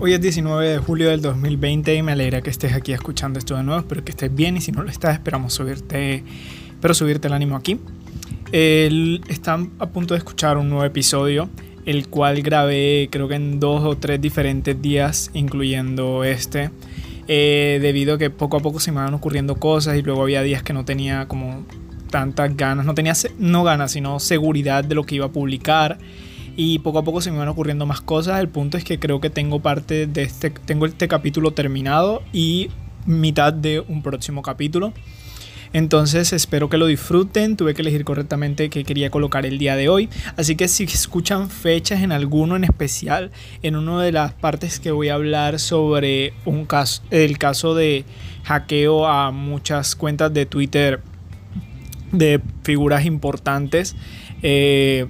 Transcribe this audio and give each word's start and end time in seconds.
Hoy 0.00 0.12
es 0.12 0.20
19 0.20 0.68
de 0.68 0.78
julio 0.78 1.08
del 1.08 1.20
2020 1.20 1.92
y 1.92 2.02
me 2.04 2.12
alegra 2.12 2.40
que 2.40 2.50
estés 2.50 2.72
aquí 2.72 2.92
escuchando 2.92 3.40
esto 3.40 3.56
de 3.56 3.64
nuevo. 3.64 3.80
Espero 3.80 4.04
que 4.04 4.12
estés 4.12 4.32
bien 4.32 4.56
y 4.56 4.60
si 4.60 4.70
no 4.70 4.84
lo 4.84 4.90
estás, 4.90 5.14
esperamos 5.14 5.54
subirte, 5.54 6.22
pero 6.80 6.94
subirte 6.94 7.26
el 7.26 7.34
ánimo 7.34 7.56
aquí. 7.56 7.80
están 8.52 9.72
a 9.80 9.88
punto 9.88 10.14
de 10.14 10.18
escuchar 10.18 10.56
un 10.56 10.68
nuevo 10.68 10.84
episodio, 10.84 11.50
el 11.84 12.06
cual 12.06 12.42
grabé 12.42 13.08
creo 13.10 13.26
que 13.26 13.34
en 13.34 13.58
dos 13.58 13.82
o 13.82 13.96
tres 13.96 14.20
diferentes 14.20 14.80
días, 14.80 15.32
incluyendo 15.34 16.22
este. 16.22 16.70
Eh, 17.26 17.80
debido 17.82 18.14
a 18.14 18.18
que 18.18 18.30
poco 18.30 18.56
a 18.56 18.60
poco 18.60 18.78
se 18.78 18.92
me 18.92 18.98
van 18.98 19.14
ocurriendo 19.14 19.56
cosas 19.56 19.96
y 19.96 20.02
luego 20.02 20.22
había 20.22 20.42
días 20.42 20.62
que 20.62 20.72
no 20.72 20.84
tenía 20.84 21.26
como 21.26 21.64
tantas 22.08 22.56
ganas, 22.56 22.86
no 22.86 22.94
tenía 22.94 23.14
no 23.40 23.64
ganas, 23.64 23.90
sino 23.90 24.20
seguridad 24.20 24.84
de 24.84 24.94
lo 24.94 25.02
que 25.02 25.16
iba 25.16 25.26
a 25.26 25.32
publicar 25.32 25.98
y 26.60 26.80
poco 26.80 26.98
a 26.98 27.04
poco 27.04 27.20
se 27.20 27.30
me 27.30 27.38
van 27.38 27.46
ocurriendo 27.46 27.86
más 27.86 28.00
cosas. 28.00 28.40
El 28.40 28.48
punto 28.48 28.76
es 28.76 28.82
que 28.82 28.98
creo 28.98 29.20
que 29.20 29.30
tengo 29.30 29.60
parte 29.60 30.08
de 30.08 30.22
este, 30.22 30.50
tengo 30.50 30.86
este 30.86 31.06
capítulo 31.06 31.52
terminado 31.52 32.20
y 32.32 32.70
mitad 33.06 33.52
de 33.52 33.78
un 33.78 34.02
próximo 34.02 34.42
capítulo. 34.42 34.92
Entonces 35.72 36.32
espero 36.32 36.68
que 36.68 36.76
lo 36.76 36.86
disfruten. 36.86 37.56
Tuve 37.56 37.74
que 37.74 37.82
elegir 37.82 38.04
correctamente 38.04 38.70
qué 38.70 38.82
quería 38.82 39.08
colocar 39.08 39.46
el 39.46 39.56
día 39.56 39.76
de 39.76 39.88
hoy. 39.88 40.08
Así 40.36 40.56
que 40.56 40.66
si 40.66 40.82
escuchan 40.82 41.48
fechas 41.48 42.02
en 42.02 42.10
alguno 42.10 42.56
en 42.56 42.64
especial, 42.64 43.30
en 43.62 43.76
una 43.76 44.02
de 44.02 44.10
las 44.10 44.32
partes 44.32 44.80
que 44.80 44.90
voy 44.90 45.10
a 45.10 45.14
hablar 45.14 45.60
sobre 45.60 46.34
un 46.44 46.64
caso, 46.64 47.04
el 47.10 47.38
caso 47.38 47.76
de 47.76 48.04
hackeo 48.42 49.06
a 49.06 49.30
muchas 49.30 49.94
cuentas 49.94 50.34
de 50.34 50.44
Twitter 50.44 51.02
de 52.10 52.40
figuras 52.64 53.04
importantes. 53.04 53.94
Eh, 54.42 55.06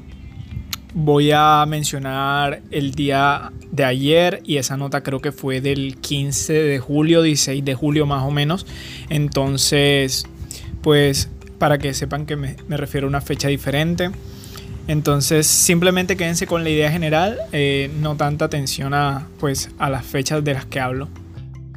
voy 0.95 1.31
a 1.33 1.65
mencionar 1.67 2.63
el 2.71 2.93
día 2.93 3.53
de 3.71 3.85
ayer 3.85 4.43
y 4.45 4.57
esa 4.57 4.77
nota 4.77 5.03
creo 5.03 5.21
que 5.21 5.33
fue 5.33 5.61
del 5.61 5.97
15 5.97 6.53
de 6.53 6.79
julio, 6.79 7.23
16 7.23 7.65
de 7.65 7.75
julio 7.75 8.07
más 8.07 8.25
o 8.25 8.31
menos. 8.31 8.67
Entonces, 9.09 10.27
pues 10.83 11.31
para 11.59 11.79
que 11.79 11.93
sepan 11.95 12.25
que 12.25 12.37
me, 12.37 12.57
refiero 12.69 13.07
a 13.07 13.11
una 13.11 13.21
fecha 13.21 13.49
diferente. 13.49 14.11
Entonces, 14.87 15.47
simplemente 15.47 16.17
quédense 16.17 16.47
con 16.47 16.65
la 16.65 16.71
idea 16.71 16.91
general, 16.91 17.39
eh, 17.53 17.91
no 18.01 18.17
tanta 18.17 18.47
atención 18.47 18.95
a, 18.95 19.27
pues, 19.39 19.71
a 19.79 19.91
las 19.91 20.07
fechas 20.07 20.43
de 20.45 20.55
las 20.55 20.65
que 20.65 20.81
hablo. 20.81 21.09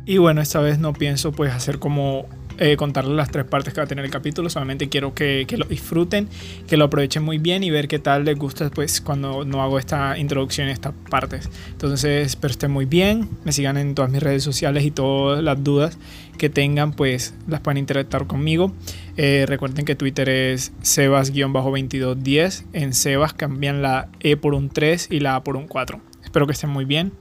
Y 0.06 0.18
bueno, 0.18 0.42
esta 0.42 0.60
vez 0.60 0.80
no 0.80 0.94
pienso 0.94 1.32
pues 1.32 1.54
hacer 1.54 1.80
como 1.80 2.28
eh, 2.64 2.78
contarles 2.78 3.16
las 3.16 3.32
tres 3.32 3.46
partes 3.46 3.74
que 3.74 3.80
va 3.80 3.86
a 3.86 3.88
tener 3.88 4.06
el 4.06 4.12
capítulo. 4.12 4.48
Solamente 4.48 4.88
quiero 4.88 5.16
que, 5.16 5.48
lo 5.58 5.66
disfruten, 5.66 6.30
que 6.68 6.78
lo 6.78 6.86
aprovechen 6.86 7.24
muy 7.24 7.40
bien 7.40 7.64
y 7.64 7.72
ver 7.72 7.88
qué 7.88 7.98
tal 7.98 8.24
les 8.24 8.38
gusta 8.38 8.70
pues 8.70 9.02
cuando 9.02 9.44
no 9.46 9.64
hago 9.64 9.80
esta 9.80 10.16
introducción 10.20 10.68
en 10.68 10.74
estas 10.74 10.94
partes. 11.10 11.50
Entonces 11.72 12.28
espero 12.28 12.52
estén 12.52 12.70
muy 12.70 12.86
bien, 12.86 13.30
me 13.46 13.52
sigan 13.52 13.78
en 13.78 13.96
todas 13.96 14.12
mis 14.12 14.22
redes 14.22 14.44
sociales 14.44 14.86
y 14.86 14.92
todas 14.92 15.44
las 15.44 15.64
dudas 15.64 15.98
que 16.38 16.52
tengan 16.52 16.94
pues 16.94 17.34
las 17.48 17.62
pueden 17.62 17.80
interactuar 17.80 18.28
conmigo. 18.28 18.72
Eh, 19.18 19.46
recuerden 19.48 19.84
que 19.84 19.96
Twitter 19.96 20.30
es 20.30 20.72
sebas-2210. 20.84 22.66
En 22.74 22.94
sebas 22.94 23.34
cambian 23.34 23.82
la 23.82 24.10
E 24.20 24.38
por 24.38 24.54
un 24.54 24.70
3 24.70 25.08
y 25.10 25.20
la 25.20 25.36
A 25.36 25.44
por 25.44 25.58
un 25.58 25.68
4. 25.68 26.00
Espero 26.24 26.46
que 26.46 26.54
estén 26.54 26.70
muy 26.70 26.86
bien 26.86 27.12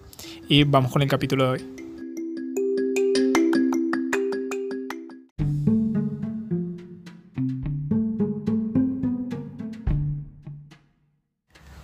y 0.50 0.64
vamos 0.64 0.92
con 0.92 1.00
el 1.00 1.08
capítulo 1.08 1.44
de 1.44 1.50
hoy. 1.50 1.79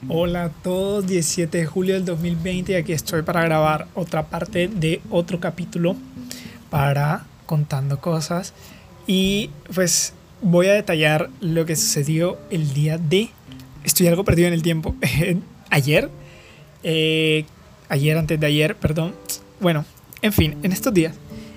Hola 0.08 0.44
a 0.44 0.48
todos, 0.50 1.06
17 1.06 1.56
de 1.56 1.64
julio 1.64 1.94
del 1.94 2.04
2020 2.04 2.72
y 2.72 2.74
aquí 2.74 2.92
estoy 2.92 3.22
para 3.22 3.42
grabar 3.42 3.88
otra 3.94 4.26
parte 4.26 4.68
de 4.68 5.00
otro 5.10 5.40
capítulo 5.40 5.96
para 6.68 7.24
contando 7.46 7.98
cosas. 7.98 8.52
Y 9.06 9.50
pues 9.74 10.12
voy 10.42 10.66
a 10.66 10.74
detallar 10.74 11.30
lo 11.40 11.64
que 11.64 11.76
sucedió 11.76 12.38
el 12.50 12.74
día 12.74 12.98
de, 12.98 13.30
estoy 13.84 14.06
algo 14.06 14.22
perdido 14.22 14.48
en 14.48 14.54
el 14.54 14.62
tiempo, 14.62 14.94
ayer, 15.70 16.10
eh, 16.82 17.46
ayer 17.88 18.18
antes 18.18 18.38
de 18.38 18.46
ayer, 18.46 18.76
perdón, 18.76 19.14
bueno, 19.60 19.86
en 20.20 20.32
fin, 20.34 20.58
en 20.62 20.72
estos 20.72 20.92
días 20.92 21.14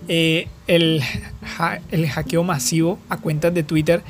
eh, 0.07 0.47
el, 0.65 1.03
el 1.91 2.09
hackeo 2.09 2.43
masivo 2.43 2.99
a 3.09 3.17
cuentas 3.17 3.53
de 3.53 3.63
Twitter 3.63 4.01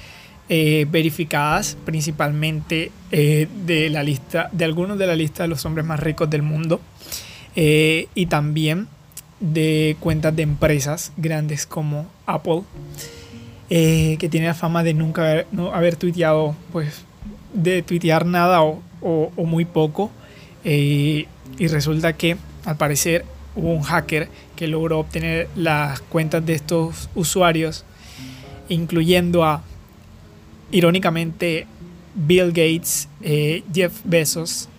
eh, 0.52 0.88
verificadas 0.90 1.78
principalmente 1.86 2.92
eh, 3.12 3.48
de 3.68 3.88
la 3.92 4.02
lista 4.02 4.50
de 4.52 4.66
algunos 4.66 4.98
de 4.98 5.06
la 5.06 5.16
lista 5.16 5.44
de 5.44 5.50
los 5.50 5.64
hombres 5.64 5.86
más 5.86 6.00
ricos 6.00 6.28
del 6.28 6.42
mundo 6.42 6.82
eh, 7.56 8.08
y 8.16 8.26
también 8.26 8.88
de 9.40 9.96
cuentas 10.00 10.36
de 10.36 10.42
empresas 10.42 11.12
grandes 11.18 11.68
como 11.68 12.08
Apple 12.26 12.64
que 13.70 14.28
tiene 14.32 14.48
la 14.48 14.56
fama 14.56 14.82
de 14.82 14.96
nunca 14.96 15.22
haber, 15.22 15.48
no 15.52 15.72
haber 15.72 15.96
tuiteado 15.98 16.56
pues 16.72 17.06
de 17.54 17.84
tuitear 17.84 18.26
nada 18.26 18.64
o, 18.64 18.82
o 19.02 19.44
muy 19.46 19.66
poco 19.66 20.10
y 20.64 21.28
resulta 21.60 22.14
que 22.14 22.38
al 22.66 22.76
parecer 22.76 23.24
hubo 23.56 23.72
un 23.72 23.84
hacker 23.84 24.30
que 24.56 24.66
logró 24.66 24.98
obtener 24.98 25.48
las 25.56 26.02
cuentas 26.02 26.44
de 26.44 26.54
estos 26.54 27.08
usuarios 27.14 27.86
incluyendo 28.68 29.44
a 29.44 29.62
irónicamente, 30.72 31.68
Bill 32.16 32.48
Gates, 32.48 33.08
eh, 33.22 33.64
Jeff 33.74 33.94
Bezos 34.04 34.70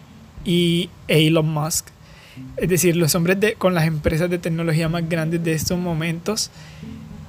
y 0.44 0.90
Elon 1.08 1.48
Musk, 1.48 1.86
es 2.56 2.68
decir, 2.68 2.96
los 2.96 3.14
hombres 3.14 3.38
de, 3.40 3.54
con 3.54 3.74
las 3.74 3.86
empresas 3.86 4.30
de 4.30 4.38
tecnología 4.38 4.88
más 4.88 5.08
grandes 5.08 5.42
de 5.42 5.52
estos 5.52 5.78
momentos, 5.78 6.50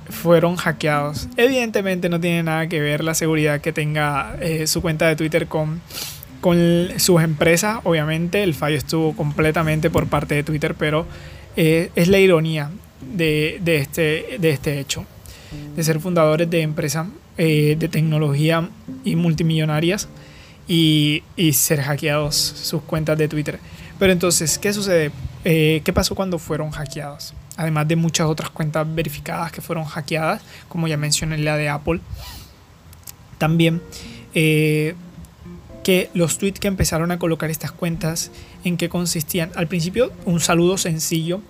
fueron 0.10 0.56
hackeados. 0.58 1.28
Evidentemente 1.38 2.10
no 2.10 2.20
tiene 2.20 2.44
nada 2.44 2.68
que 2.68 2.80
ver 2.80 3.04
la 3.04 3.14
seguridad 3.14 3.62
que 3.62 3.72
tenga 3.72 4.36
eh, 4.42 4.68
su 4.68 4.82
cuenta 4.82 5.08
de 5.08 5.16
Twitter 5.16 5.48
con, 5.48 5.82
con 6.42 6.58
sus 6.98 7.22
empresas. 7.22 7.80
Obviamente 7.84 8.44
el 8.44 8.54
fallo 8.54 8.78
estuvo 8.78 9.16
completamente 9.16 9.90
por 9.90 10.08
parte 10.08 10.36
de 10.36 10.44
Twitter, 10.44 10.76
pero 10.76 11.06
eh, 11.56 11.92
es 11.96 12.08
la 12.08 12.20
ironía 12.20 12.72
de, 13.16 13.60
de, 13.62 13.78
este, 13.78 14.38
de 14.40 14.50
este 14.50 14.80
hecho, 14.80 15.06
de 15.76 15.84
ser 15.84 16.00
fundadores 16.00 16.50
de 16.50 16.62
empresas 16.62 17.08
eh, 17.44 17.76
de 17.76 17.88
tecnología 17.88 18.70
y 19.04 19.16
multimillonarias 19.16 20.08
y, 20.68 21.24
ser 21.54 21.82
hackeados 21.82 22.36
sus 22.36 22.84
cuentas 22.84 23.18
de 23.18 23.28
Twitter. 23.28 23.58
Pero 23.98 24.14
entonces, 24.14 24.60
¿qué 24.60 24.72
sucede? 24.72 25.12
Eh, 25.44 25.82
¿Qué 25.84 25.92
pasó 25.92 26.14
cuando 26.14 26.38
fueron 26.38 26.70
hackeados? 26.70 27.34
Además 27.58 27.88
de 27.88 27.96
muchas 27.96 28.28
otras 28.28 28.52
cuentas 28.52 28.86
verificadas 28.94 29.52
que 29.52 29.60
fueron 29.60 29.86
hackeadas, 29.86 30.44
como 30.70 30.88
ya 30.88 30.98
mencioné 30.98 31.40
la 31.40 31.58
de 31.58 31.68
Apple. 31.68 32.00
También 33.40 33.82
eh, 34.36 34.94
que 35.84 36.12
los 36.14 36.38
tweets 36.38 36.60
que 36.60 36.68
empezaron 36.68 37.10
a 37.10 37.18
colocar 37.18 37.50
estas 37.50 37.72
cuentas, 37.72 38.30
en 38.64 38.78
qué 38.78 38.88
consistían. 38.88 39.50
Al 39.56 39.68
principio, 39.68 40.12
un 40.26 40.42
saludo 40.42 40.78
sencillo 40.78 41.42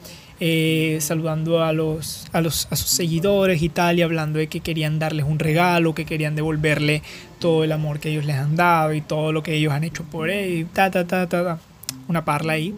eh, 0.44 0.98
saludando 1.02 1.64
a 1.64 1.72
los, 1.72 2.26
a 2.34 2.42
los 2.42 2.68
a 2.72 2.76
sus 2.76 2.90
seguidores 2.90 3.62
y 3.62 3.70
tal, 3.70 4.00
y 4.00 4.02
hablando 4.02 4.40
de 4.40 4.48
que 4.48 4.60
querían 4.60 4.98
darles 4.98 5.28
un 5.28 5.38
regalo, 5.38 5.94
que 5.94 6.04
querían 6.04 6.36
devolverle 6.36 7.04
todo 7.38 7.64
el 7.64 7.72
amor 7.72 8.00
que 8.00 8.10
ellos 8.10 8.26
les 8.26 8.38
han 8.38 8.56
dado 8.56 8.92
y 8.96 9.02
todo 9.02 9.32
lo 9.32 9.44
que 9.44 9.54
ellos 9.54 9.72
han 9.72 9.84
hecho 9.84 10.04
por 10.04 10.32
él, 10.32 10.66
ta, 10.74 10.90
ta, 10.90 11.06
ta, 11.06 11.30
ta, 11.30 11.60
una 12.08 12.26
parla 12.26 12.54
ahí. 12.54 12.74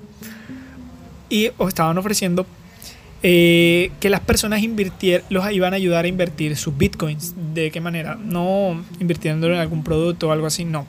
Y 1.29 1.52
os 1.57 1.69
estaban 1.69 1.97
ofreciendo 1.97 2.46
eh, 3.23 3.91
que 4.02 4.09
las 4.09 4.19
personas 4.19 4.62
los 5.29 5.52
iban 5.53 5.72
a 5.72 5.78
ayudar 5.78 6.03
a 6.03 6.07
invertir 6.09 6.57
sus 6.57 6.78
bitcoins. 6.78 7.34
¿De 7.53 7.72
qué 7.72 7.79
manera? 7.79 8.16
No 8.16 8.84
invirtiéndolo 9.00 9.53
en 9.53 9.62
algún 9.62 9.85
producto 9.85 10.28
o 10.28 10.31
algo 10.34 10.47
así, 10.47 10.66
no. 10.66 10.85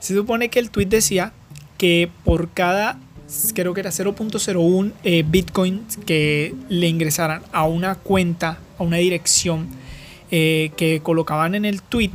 Se 0.00 0.14
supone 0.14 0.50
que 0.50 0.58
el 0.58 0.68
tweet 0.68 0.84
decía 0.84 1.32
que 1.78 2.10
por 2.24 2.50
cada 2.50 2.98
creo 3.54 3.74
que 3.74 3.80
era 3.80 3.90
0.01 3.90 4.92
eh, 5.02 5.24
Bitcoin 5.26 5.84
que 6.06 6.54
le 6.68 6.88
ingresaran 6.88 7.42
a 7.52 7.64
una 7.64 7.94
cuenta, 7.96 8.58
a 8.78 8.82
una 8.82 8.98
dirección 8.98 9.68
eh, 10.30 10.72
que 10.76 11.00
colocaban 11.02 11.54
en 11.54 11.64
el 11.64 11.82
tweet, 11.82 12.10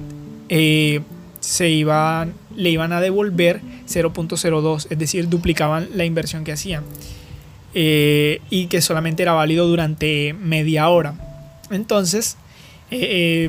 eh, 0.49 1.01
se 1.39 1.69
iban, 1.69 2.33
le 2.55 2.69
iban 2.69 2.91
a 2.93 3.01
devolver 3.01 3.61
0.02, 3.87 4.87
es 4.89 4.99
decir, 4.99 5.29
duplicaban 5.29 5.89
la 5.95 6.05
inversión 6.05 6.43
que 6.43 6.51
hacían. 6.51 6.83
y 7.73 8.67
que 8.67 8.81
solamente 8.81 9.21
era 9.21 9.33
válido 9.33 9.67
durante 9.67 10.33
media 10.33 10.89
hora. 10.89 11.13
Entonces, 11.69 12.37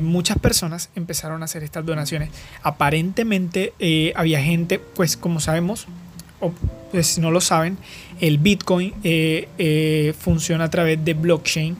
muchas 0.03 0.37
personas 0.37 0.89
empezaron 0.95 1.41
a 1.41 1.45
hacer 1.45 1.63
estas 1.63 1.83
donaciones. 1.83 2.29
Aparentemente 2.61 3.73
había 4.15 4.39
gente, 4.39 4.77
pues 4.77 5.17
como 5.17 5.39
sabemos, 5.39 5.87
pues, 6.91 7.07
si 7.07 7.21
no 7.21 7.31
lo 7.31 7.41
saben, 7.41 7.77
el 8.19 8.37
Bitcoin 8.37 8.93
eh, 9.03 9.47
eh, 9.57 10.13
funciona 10.17 10.65
a 10.65 10.69
través 10.69 11.03
de 11.03 11.13
blockchain 11.13 11.77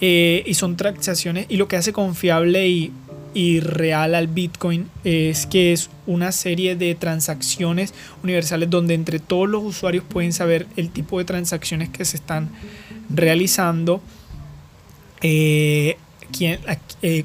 eh, 0.00 0.42
y 0.46 0.54
son 0.54 0.76
transacciones 0.76 1.46
y 1.48 1.56
lo 1.56 1.68
que 1.68 1.76
hace 1.76 1.92
confiable 1.92 2.68
y 2.68 2.92
irreal 3.34 4.14
al 4.14 4.26
Bitcoin 4.26 4.90
es 5.04 5.46
que 5.46 5.72
es 5.72 5.88
una 6.06 6.32
serie 6.32 6.76
de 6.76 6.94
transacciones 6.94 7.94
universales 8.22 8.68
donde 8.68 8.92
entre 8.92 9.20
todos 9.20 9.48
los 9.48 9.62
usuarios 9.62 10.04
pueden 10.06 10.34
saber 10.34 10.66
el 10.76 10.90
tipo 10.90 11.18
de 11.18 11.24
transacciones 11.24 11.88
que 11.88 12.04
se 12.04 12.18
están 12.18 12.50
realizando, 13.08 14.02
eh, 15.22 15.96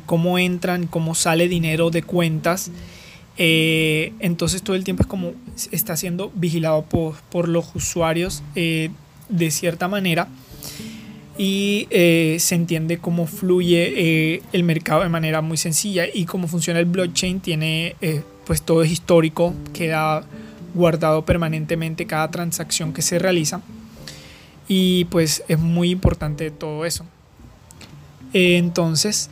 cómo 0.06 0.39
entran, 0.39 0.88
cómo 0.88 1.13
sale 1.13 1.50
dinero 1.50 1.89
de 1.89 2.03
cuentas. 2.03 2.71
Eh, 3.38 4.13
entonces 4.19 4.63
todo 4.63 4.75
el 4.75 4.84
tiempo 4.84 5.04
es 5.04 5.07
como 5.07 5.34
está 5.72 5.95
siendo 5.95 6.31
vigilado 6.36 6.84
por, 6.84 7.16
por 7.30 7.48
los 7.48 7.75
usuarios 7.75 8.44
de 8.56 9.51
cierta 9.51 9.88
manera. 9.88 10.28
Y 11.38 11.88
eh, 11.92 12.38
se 12.39 12.56
entiende 12.56 12.98
cómo 12.98 13.28
fluye 13.28 13.94
eh, 13.95 14.42
el 14.54 14.63
mercado 14.63 15.04
de 15.04 15.10
manera 15.10 15.42
muy 15.42 15.57
sencilla 15.57 16.06
y 16.12 16.25
cómo 16.25 16.48
funciona 16.48 16.80
el 16.80 16.86
blockchain 16.86 17.42
tiene 17.42 17.95
eh, 18.01 18.24
pues 18.48 18.63
todo 18.63 18.81
es 18.81 18.89
histórico 18.89 19.54
queda 19.72 20.25
guardado 20.74 21.25
permanentemente 21.25 22.07
cada 22.07 22.31
transacción 22.31 22.92
que 22.92 23.04
se 23.04 23.19
realiza. 23.19 23.62
Y 24.68 25.06
pues 25.06 25.44
es 25.48 25.60
muy 25.60 25.92
importante 25.92 26.50
todo 26.50 26.86
eso. 26.86 27.06
Entonces 28.34 29.30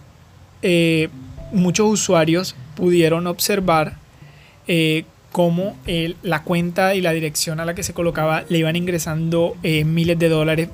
muchos 1.51 1.87
usuarios 1.91 2.55
pudieron 2.75 3.27
observar 3.27 3.97
cómo 5.31 5.75
la 6.23 6.43
cuenta 6.43 6.95
y 6.95 7.01
la 7.01 7.11
dirección 7.11 7.59
a 7.59 7.65
la 7.65 7.75
que 7.75 7.83
se 7.83 7.93
colocaba 7.93 8.43
le 8.49 8.57
iban 8.59 8.75
ingresando 8.75 9.55
miles 9.61 10.17
de 10.17 10.29
dólares 10.29 10.69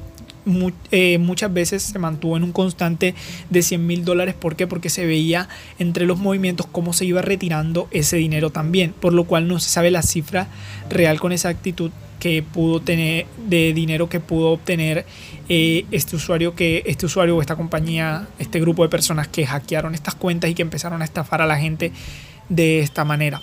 eh, 0.92 1.19
muchas 1.19 1.53
veces 1.53 1.83
se 1.83 2.00
mantuvo 2.00 2.36
en 2.36 2.44
un 2.44 2.51
constante 2.51 3.13
de 3.50 3.62
100 3.62 3.86
mil 3.86 4.06
dólares. 4.06 4.33
¿Por 4.33 4.56
qué? 4.56 4.65
Porque 4.68 4.89
se 4.89 5.06
veía 5.06 5.48
entre 5.77 6.06
los 6.06 6.18
movimientos 6.18 6.65
cómo 6.71 6.94
se 6.94 7.06
iba 7.06 7.21
retirando 7.21 7.88
ese 7.92 8.18
dinero 8.18 8.50
también, 8.50 8.94
por 9.00 9.13
lo 9.13 9.25
cual 9.25 9.47
no 9.47 9.59
se 9.59 9.69
sabe 9.69 9.92
la 9.92 10.01
cifra 10.01 10.47
real 10.89 11.19
con 11.19 11.31
exactitud 11.31 11.92
que 12.21 12.44
pudo 12.44 12.79
tener 12.81 13.25
de 13.47 13.73
dinero 13.73 14.07
que 14.07 14.19
pudo 14.19 14.51
obtener 14.51 15.07
eh, 15.50 15.85
este 15.89 16.15
usuario 16.15 16.53
que 16.53 16.83
este 16.85 17.07
usuario 17.07 17.35
o 17.35 17.41
esta 17.41 17.56
compañía 17.56 18.27
este 18.38 18.59
grupo 18.59 18.83
de 18.83 18.89
personas 18.89 19.27
que 19.27 19.47
hackearon 19.47 19.95
estas 19.95 20.13
cuentas 20.13 20.51
y 20.51 20.53
que 20.53 20.62
empezaron 20.62 21.01
a 21.01 21.06
estafar 21.06 21.41
a 21.41 21.47
la 21.47 21.57
gente 21.57 21.91
de 22.47 22.79
esta 22.79 23.06
manera 23.06 23.41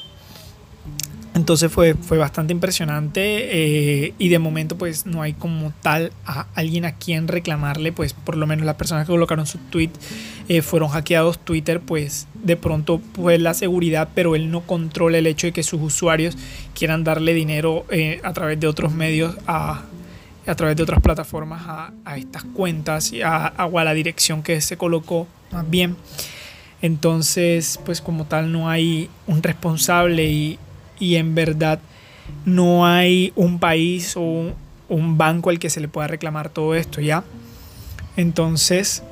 entonces 1.38 1.70
fue, 1.70 1.94
fue 1.94 2.18
bastante 2.18 2.52
impresionante 2.52 3.20
eh, 3.22 4.14
y 4.18 4.28
de 4.28 4.38
momento 4.38 4.76
pues 4.76 5.06
no 5.06 5.22
hay 5.22 5.32
como 5.32 5.72
tal 5.82 6.12
a 6.26 6.46
alguien 6.54 6.84
a 6.84 6.96
quien 6.96 7.28
reclamarle, 7.28 7.92
pues 7.92 8.12
por 8.12 8.36
lo 8.36 8.46
menos 8.46 8.66
las 8.66 8.74
personas 8.74 9.06
que 9.06 9.12
colocaron 9.12 9.46
su 9.46 9.58
tweet 9.58 9.90
eh, 10.48 10.62
fueron 10.62 10.88
hackeados. 10.88 11.38
Twitter 11.38 11.80
pues 11.80 12.26
de 12.34 12.56
pronto 12.56 13.00
pues 13.12 13.40
la 13.40 13.54
seguridad, 13.54 14.08
pero 14.14 14.34
él 14.34 14.50
no 14.50 14.62
controla 14.62 15.18
el 15.18 15.26
hecho 15.26 15.46
de 15.46 15.52
que 15.52 15.62
sus 15.62 15.80
usuarios 15.80 16.36
quieran 16.74 17.04
darle 17.04 17.34
dinero 17.34 17.86
eh, 17.90 18.20
a 18.24 18.32
través 18.32 18.58
de 18.58 18.66
otros 18.66 18.92
medios 18.92 19.36
a, 19.46 19.84
a 20.46 20.54
través 20.56 20.76
de 20.76 20.82
otras 20.82 21.00
plataformas 21.00 21.62
a, 21.66 21.92
a 22.04 22.16
estas 22.16 22.44
cuentas 22.44 23.12
y 23.12 23.22
a, 23.22 23.46
a 23.46 23.84
la 23.84 23.94
dirección 23.94 24.42
que 24.42 24.60
se 24.60 24.76
colocó 24.76 25.28
más 25.52 25.68
bien. 25.70 25.96
Entonces, 26.80 27.80
pues 27.84 28.00
como 28.00 28.26
tal 28.26 28.52
no 28.52 28.68
hay 28.68 29.10
un 29.26 29.42
responsable 29.42 30.26
y, 30.26 30.58
y 30.98 31.16
en 31.16 31.34
verdad 31.34 31.80
no 32.44 32.86
hay 32.86 33.32
un 33.36 33.58
país 33.58 34.14
o 34.16 34.52
un 34.88 35.18
banco 35.18 35.50
al 35.50 35.58
que 35.58 35.70
se 35.70 35.80
le 35.80 35.88
pueda 35.88 36.06
reclamar 36.06 36.48
todo 36.48 36.74
esto, 36.74 37.00
¿ya? 37.00 37.24
Entonces, 38.16 39.02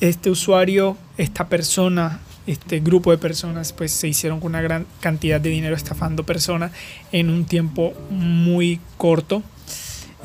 este 0.00 0.30
usuario, 0.30 0.96
esta 1.16 1.48
persona, 1.48 2.20
este 2.46 2.80
grupo 2.80 3.10
de 3.10 3.18
personas, 3.18 3.72
pues 3.72 3.92
se 3.92 4.08
hicieron 4.08 4.40
con 4.40 4.50
una 4.50 4.62
gran 4.62 4.86
cantidad 5.00 5.40
de 5.40 5.50
dinero 5.50 5.76
estafando 5.76 6.24
personas 6.24 6.72
en 7.12 7.30
un 7.30 7.44
tiempo 7.44 7.94
muy 8.10 8.80
corto. 8.96 9.42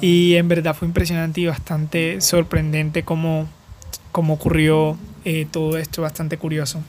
Y 0.01 0.35
en 0.35 0.47
verdad 0.47 0.75
fue 0.75 0.87
impresionante 0.87 1.41
y 1.41 1.45
bastante 1.45 2.19
sorprendente 2.19 3.03
cómo, 3.03 3.47
cómo 4.11 4.33
ocurrió 4.33 4.97
eh, 5.25 5.45
todo 5.49 5.77
esto, 5.77 6.01
bastante 6.01 6.37
curioso. 6.37 6.81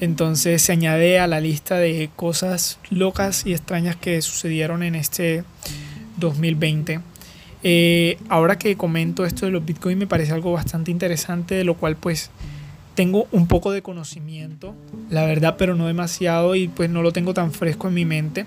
Entonces 0.00 0.62
se 0.62 0.72
añade 0.72 1.18
a 1.18 1.26
la 1.26 1.40
lista 1.40 1.76
de 1.76 2.10
cosas 2.16 2.78
locas 2.90 3.46
y 3.46 3.52
extrañas 3.52 3.96
que 3.96 4.20
sucedieron 4.22 4.82
en 4.82 4.94
este 4.94 5.44
2020. 6.16 7.00
Eh, 7.62 8.16
ahora 8.30 8.56
que 8.56 8.76
comento 8.76 9.26
esto 9.26 9.44
de 9.44 9.52
los 9.52 9.64
bitcoins 9.64 9.98
me 9.98 10.06
parece 10.06 10.32
algo 10.32 10.52
bastante 10.52 10.90
interesante, 10.90 11.54
de 11.54 11.64
lo 11.64 11.74
cual 11.74 11.96
pues 11.96 12.30
tengo 12.94 13.28
un 13.32 13.46
poco 13.46 13.70
de 13.72 13.82
conocimiento, 13.82 14.74
la 15.10 15.24
verdad, 15.26 15.56
pero 15.58 15.74
no 15.74 15.86
demasiado 15.86 16.54
y 16.54 16.68
pues 16.68 16.88
no 16.88 17.02
lo 17.02 17.12
tengo 17.12 17.34
tan 17.34 17.52
fresco 17.52 17.88
en 17.88 17.94
mi 17.94 18.04
mente. 18.04 18.46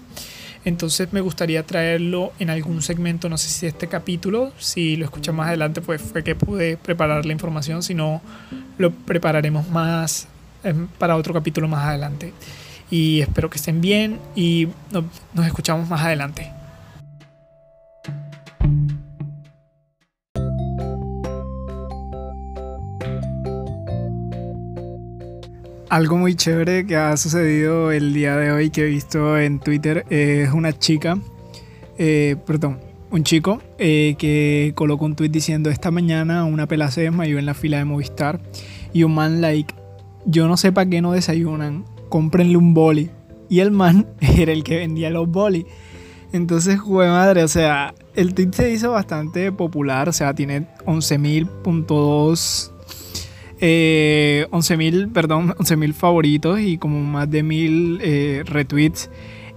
Entonces 0.66 1.12
me 1.12 1.22
gustaría 1.22 1.64
traerlo 1.64 2.32
en 2.40 2.50
algún 2.50 2.82
segmento, 2.82 3.30
no 3.30 3.38
sé 3.38 3.50
si 3.50 3.66
este 3.66 3.88
capítulo, 3.88 4.54
si 4.58 4.96
lo 4.96 5.06
escuchan 5.06 5.36
más 5.36 5.48
adelante, 5.48 5.82
pues 5.82 6.02
fue 6.02 6.24
que 6.24 6.36
pude 6.36 6.78
preparar 6.78 7.26
la 7.26 7.34
información, 7.34 7.84
si 7.84 7.94
no 7.94 8.22
lo 8.78 8.92
prepararemos 8.92 9.68
más 9.70 10.28
para 10.98 11.16
otro 11.16 11.34
capítulo 11.34 11.68
más 11.68 11.86
adelante. 11.86 12.34
Y 12.90 13.22
espero 13.22 13.50
que 13.50 13.58
estén 13.58 13.82
bien 13.82 14.20
y 14.36 14.68
nos 14.92 15.46
escuchamos 15.46 15.90
más 15.90 16.02
adelante. 16.02 16.52
Algo 25.94 26.18
muy 26.18 26.34
chévere 26.34 26.88
que 26.88 26.96
ha 26.96 27.16
sucedido 27.18 27.92
el 27.92 28.16
día 28.16 28.36
de 28.36 28.52
hoy 28.52 28.72
que 28.72 28.82
he 28.82 28.86
visto 28.86 29.38
en 29.38 29.60
Twitter 29.60 30.06
es 30.10 30.52
una 30.52 30.74
chica, 30.74 31.20
eh, 32.00 32.36
perdón, 32.48 32.80
un 33.12 33.24
chico 33.24 33.62
eh, 33.78 34.16
que 34.18 34.72
colocó 34.74 35.06
un 35.06 35.16
tweet 35.16 35.30
diciendo 35.30 35.70
esta 35.70 35.92
mañana 35.92 36.46
una 36.46 36.66
pela 36.66 36.90
se 36.90 37.02
desmayó 37.02 37.38
en 37.38 37.46
la 37.46 37.54
fila 37.54 37.78
de 37.78 37.86
Movistar 37.86 38.40
y 38.92 39.04
un 39.04 39.14
man 39.14 39.40
like 39.40 39.72
yo 40.26 40.48
no 40.48 40.58
sé 40.58 40.72
para 40.72 40.90
qué 40.90 41.02
no 41.02 41.12
desayunan, 41.12 41.86
cómprenle 42.10 42.58
un 42.58 42.74
boli. 42.74 43.10
Y 43.50 43.60
el 43.60 43.72
man 43.72 44.08
era 44.22 44.52
el 44.52 44.64
que 44.64 44.78
vendía 44.78 45.10
los 45.10 45.28
boli. 45.28 45.66
Entonces, 46.32 46.80
jue 46.80 47.08
madre, 47.08 47.44
o 47.44 47.48
sea, 47.48 47.94
el 48.16 48.34
tweet 48.34 48.50
se 48.54 48.72
hizo 48.72 48.92
bastante 48.92 49.52
popular, 49.52 50.10
o 50.10 50.14
sea, 50.14 50.34
tiene 50.34 50.68
11.000.2 50.86 52.74
eh, 53.66 54.46
11.000, 54.52 55.14
perdón, 55.14 55.50
11.000 55.58 55.94
favoritos 55.94 56.60
y 56.60 56.78
como 56.78 57.00
más 57.02 57.32
de 57.32 57.46
1.000 57.46 58.00
eh, 58.02 58.44
retweets. 58.46 59.10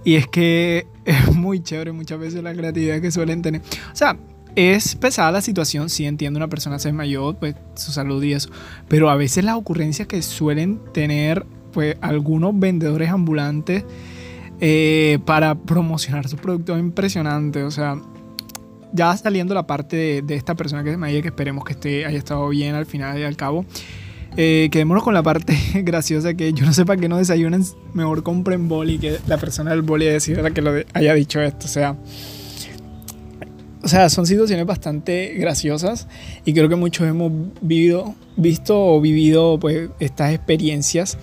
Y 0.05 0.15
es 0.15 0.27
que 0.27 0.87
es 1.05 1.35
muy 1.35 1.61
chévere 1.61 1.91
muchas 1.91 2.17
veces 2.17 2.41
la 2.41 2.53
creatividad 2.53 3.01
que 3.01 3.11
suelen 3.11 3.41
tener. 3.41 3.61
O 3.91 3.95
sea, 3.95 4.17
es 4.57 4.95
pesada 4.95 5.31
la 5.31 5.41
situación, 5.41 5.87
sí 5.87 6.05
entiendo 6.05 6.37
una 6.37 6.47
persona 6.47 6.79
se 6.79 6.91
mayor, 6.91 7.35
pues 7.35 7.53
su 7.75 7.91
salud 7.91 8.23
y 8.23 8.33
eso, 8.33 8.49
pero 8.87 9.11
a 9.11 9.15
veces 9.15 9.43
las 9.43 9.55
ocurrencias 9.55 10.07
que 10.07 10.19
suelen 10.23 10.79
tener 10.93 11.45
pues 11.73 11.95
algunos 12.01 12.57
vendedores 12.59 13.11
ambulantes 13.11 13.85
eh, 14.59 15.19
para 15.25 15.53
promocionar 15.53 16.27
su 16.27 16.37
producto 16.37 16.73
es 16.73 16.79
impresionante, 16.79 17.61
o 17.61 17.69
sea, 17.69 18.01
ya 18.93 19.15
saliendo 19.15 19.53
la 19.53 19.67
parte 19.67 20.23
de, 20.23 20.35
esta 20.35 20.55
persona 20.55 20.83
que 20.83 20.89
se 20.89 20.97
me 20.97 21.21
que 21.21 21.27
esperemos 21.27 21.63
que 21.63 21.73
esté, 21.73 22.05
haya 22.07 22.17
estado 22.17 22.49
bien 22.49 22.73
al 22.73 22.87
final 22.87 23.19
y 23.19 23.23
al 23.23 23.37
cabo. 23.37 23.63
Eh, 24.37 24.69
quedémonos 24.71 25.03
con 25.03 25.13
la 25.13 25.21
parte 25.21 25.55
graciosa 25.83 26.33
que 26.33 26.53
yo 26.53 26.65
no 26.65 26.73
sé 26.73 26.83
para 26.83 26.99
qué 26.99 27.07
no 27.07 27.17
desayunen, 27.17 27.63
mejor 27.93 28.23
compren 28.23 28.67
boli, 28.67 28.97
que 28.97 29.19
la 29.27 29.37
persona 29.37 29.69
del 29.69 29.83
boli 29.83 30.07
haya 30.07 30.41
la 30.41 30.49
que 30.49 30.63
lo 30.63 30.71
haya 30.93 31.13
dicho 31.13 31.39
esto. 31.41 31.65
O 31.65 31.69
sea, 31.69 31.95
o 33.87 33.89
sea, 33.89 34.09
son 34.09 34.25
situaciones 34.25 34.65
bastante 34.65 35.35
graciosas 35.37 36.09
y 36.43 36.51
creo 36.51 36.67
que 36.67 36.75
muchos 36.75 37.07
hemos 37.07 37.31
vivido, 37.61 38.15
visto 38.35 38.77
o 38.77 38.99
vivido 38.99 39.57
pues, 39.61 39.91
estas 40.01 40.33
experiencias 40.33 41.17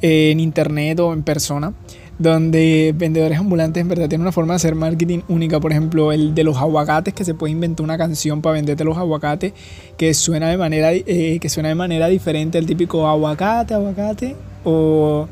en 0.00 0.38
internet 0.38 1.00
o 1.00 1.12
en 1.12 1.24
persona, 1.24 1.74
donde 2.16 2.94
vendedores 2.96 3.40
ambulantes 3.40 3.80
en 3.80 3.88
verdad 3.88 4.08
tienen 4.08 4.22
una 4.22 4.30
forma 4.30 4.52
de 4.52 4.58
hacer 4.58 4.76
marketing 4.76 5.22
única. 5.26 5.58
Por 5.58 5.72
ejemplo, 5.72 6.12
el 6.12 6.36
de 6.36 6.44
los 6.44 6.58
aguacates, 6.58 7.14
que 7.14 7.24
se 7.24 7.34
puede 7.34 7.50
inventar 7.50 7.82
una 7.82 7.98
canción 7.98 8.42
para 8.42 8.52
venderte 8.52 8.84
los 8.84 8.96
aguacates 8.96 9.52
que 9.96 10.14
suena 10.14 10.50
de 10.50 10.56
manera, 10.56 10.92
eh, 10.92 11.38
que 11.40 11.48
suena 11.48 11.68
de 11.68 11.74
manera 11.74 12.06
diferente 12.06 12.58
al 12.58 12.66
típico 12.66 13.08
aguacate, 13.08 13.74
aguacate, 13.74 14.36
o 14.62 15.26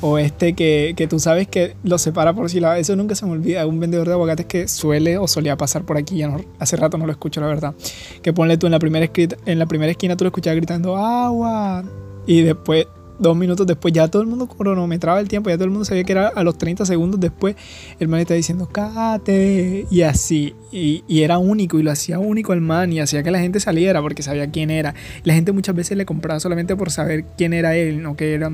o 0.00 0.18
este 0.18 0.52
que, 0.52 0.94
que, 0.96 1.06
tú 1.06 1.18
sabes 1.18 1.48
que 1.48 1.74
lo 1.82 1.98
separa 1.98 2.32
por 2.32 2.50
si 2.50 2.60
la 2.60 2.78
Eso 2.78 2.94
nunca 2.96 3.14
se 3.14 3.26
me 3.26 3.32
olvida. 3.32 3.66
Un 3.66 3.80
vendedor 3.80 4.06
de 4.06 4.14
aguacates 4.14 4.46
que 4.46 4.68
suele 4.68 5.18
o 5.18 5.26
solía 5.26 5.56
pasar 5.56 5.84
por 5.84 5.96
aquí, 5.96 6.18
ya 6.18 6.28
no, 6.28 6.44
hace 6.58 6.76
rato 6.76 6.98
no 6.98 7.06
lo 7.06 7.12
escucho, 7.12 7.40
la 7.40 7.46
verdad. 7.46 7.74
Que 8.22 8.32
ponle 8.32 8.56
tú 8.58 8.66
en 8.66 8.72
la 8.72 8.78
primera, 8.78 9.10
en 9.46 9.58
la 9.58 9.66
primera 9.66 9.90
esquina, 9.90 10.16
tú 10.16 10.24
lo 10.24 10.28
escuchabas 10.28 10.56
gritando 10.56 10.96
agua. 10.96 11.84
Y 12.26 12.42
después 12.42 12.86
dos 13.18 13.36
minutos 13.36 13.66
después, 13.66 13.92
ya 13.92 14.08
todo 14.08 14.22
el 14.22 14.28
mundo 14.28 14.46
cronometraba 14.46 15.20
el 15.20 15.28
tiempo, 15.28 15.50
ya 15.50 15.56
todo 15.56 15.64
el 15.64 15.70
mundo 15.70 15.84
sabía 15.84 16.04
que 16.04 16.12
era 16.12 16.28
a 16.28 16.44
los 16.44 16.56
30 16.56 16.86
segundos 16.86 17.20
después, 17.20 17.56
el 17.98 18.08
man 18.08 18.20
estaba 18.20 18.36
diciendo, 18.36 18.68
cállate, 18.70 19.86
y 19.90 20.02
así, 20.02 20.54
y, 20.70 21.02
era 21.22 21.38
único, 21.38 21.78
y 21.78 21.82
lo 21.82 21.90
hacía 21.90 22.18
único 22.18 22.52
el 22.52 22.60
man, 22.60 22.92
y 22.92 23.00
hacía 23.00 23.22
que 23.22 23.30
la 23.30 23.40
gente 23.40 23.60
saliera 23.60 24.00
porque 24.00 24.22
sabía 24.22 24.50
quién 24.50 24.70
era. 24.70 24.94
La 25.24 25.34
gente 25.34 25.52
muchas 25.52 25.74
veces 25.74 25.96
le 25.96 26.06
compraba 26.06 26.40
solamente 26.40 26.76
por 26.76 26.90
saber 26.90 27.24
quién 27.36 27.52
era 27.52 27.76
él, 27.76 28.02
no 28.02 28.16
que 28.16 28.34
era 28.34 28.50